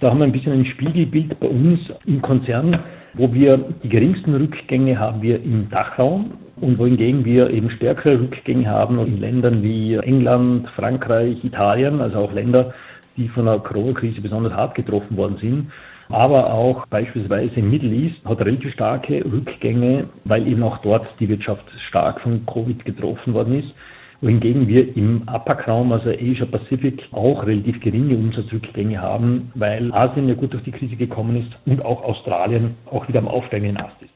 Da 0.00 0.10
haben 0.10 0.18
wir 0.18 0.24
ein 0.24 0.32
bisschen 0.32 0.54
ein 0.54 0.64
Spiegelbild 0.64 1.38
bei 1.38 1.48
uns 1.48 1.78
im 2.06 2.22
Konzern, 2.22 2.78
wo 3.12 3.34
wir 3.34 3.58
die 3.82 3.90
geringsten 3.90 4.34
Rückgänge 4.34 4.98
haben 4.98 5.20
wir 5.20 5.42
im 5.42 5.68
Dachraum 5.68 6.32
und 6.56 6.78
wohingegen 6.78 7.26
wir 7.26 7.50
eben 7.50 7.68
stärkere 7.68 8.18
Rückgänge 8.20 8.66
haben 8.66 8.98
in 9.06 9.20
Ländern 9.20 9.62
wie 9.62 9.96
England, 9.96 10.70
Frankreich, 10.70 11.44
Italien, 11.44 12.00
also 12.00 12.20
auch 12.20 12.32
Länder, 12.32 12.72
die 13.18 13.28
von 13.28 13.44
der 13.44 13.58
Corona-Krise 13.58 14.22
besonders 14.22 14.54
hart 14.54 14.74
getroffen 14.74 15.14
worden 15.18 15.36
sind 15.38 15.70
aber 16.10 16.52
auch 16.52 16.86
beispielsweise 16.86 17.56
im 17.56 17.70
Middle 17.70 17.92
East 17.92 18.24
hat 18.24 18.40
relativ 18.40 18.72
starke 18.72 19.24
Rückgänge, 19.24 20.08
weil 20.24 20.46
eben 20.46 20.62
auch 20.62 20.78
dort 20.78 21.06
die 21.20 21.28
Wirtschaft 21.28 21.64
stark 21.88 22.20
von 22.20 22.44
Covid 22.46 22.84
getroffen 22.84 23.34
worden 23.34 23.60
ist. 23.60 23.74
Wohingegen 24.20 24.68
wir 24.68 24.96
im 24.96 25.22
APAC-Raum, 25.26 25.92
also 25.92 26.10
Asia 26.10 26.44
Pacific, 26.44 27.08
auch 27.12 27.46
relativ 27.46 27.80
geringe 27.80 28.16
Umsatzrückgänge 28.16 29.00
haben, 29.00 29.50
weil 29.54 29.92
Asien 29.94 30.28
ja 30.28 30.34
gut 30.34 30.52
durch 30.52 30.62
die 30.62 30.72
Krise 30.72 30.96
gekommen 30.96 31.36
ist 31.36 31.56
und 31.64 31.82
auch 31.82 32.02
Australien 32.02 32.76
auch 32.90 33.08
wieder 33.08 33.20
am 33.20 33.28
aufsteigenden 33.28 33.78
Ast 33.78 33.96
ist. 34.02 34.12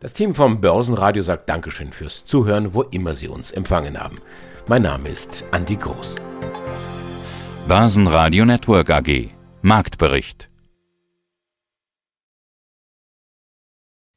Das 0.00 0.12
Team 0.12 0.34
vom 0.34 0.60
Börsenradio 0.60 1.22
sagt 1.22 1.48
Dankeschön 1.48 1.90
fürs 1.90 2.24
Zuhören, 2.24 2.74
wo 2.74 2.82
immer 2.82 3.14
Sie 3.14 3.26
uns 3.26 3.50
empfangen 3.50 3.98
haben. 3.98 4.18
Mein 4.68 4.82
Name 4.82 5.08
ist 5.08 5.44
Andi 5.50 5.76
Groß. 5.76 6.14
Börsenradio 7.66 8.44
Network 8.44 8.90
AG. 8.90 9.30
Marktbericht. 9.62 10.53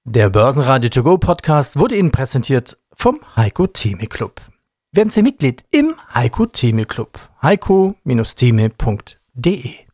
Der 0.10 0.30
Börsenradio 0.30 0.89
To 0.89 1.04
Go 1.04 1.17
Podcast 1.17 1.78
wurde 1.78 1.98
Ihnen 1.98 2.12
präsentiert 2.12 2.78
vom 2.96 3.20
Heiko 3.36 3.67
Theme 3.67 4.08
Club. 4.08 4.39
Werden 4.93 5.10
Sie 5.10 5.22
Mitglied 5.22 5.65
im 5.70 5.96
Heiko 6.13 6.46
Theme 6.46 6.86
Club. 6.86 7.20
heiko-theme.de 7.41 9.87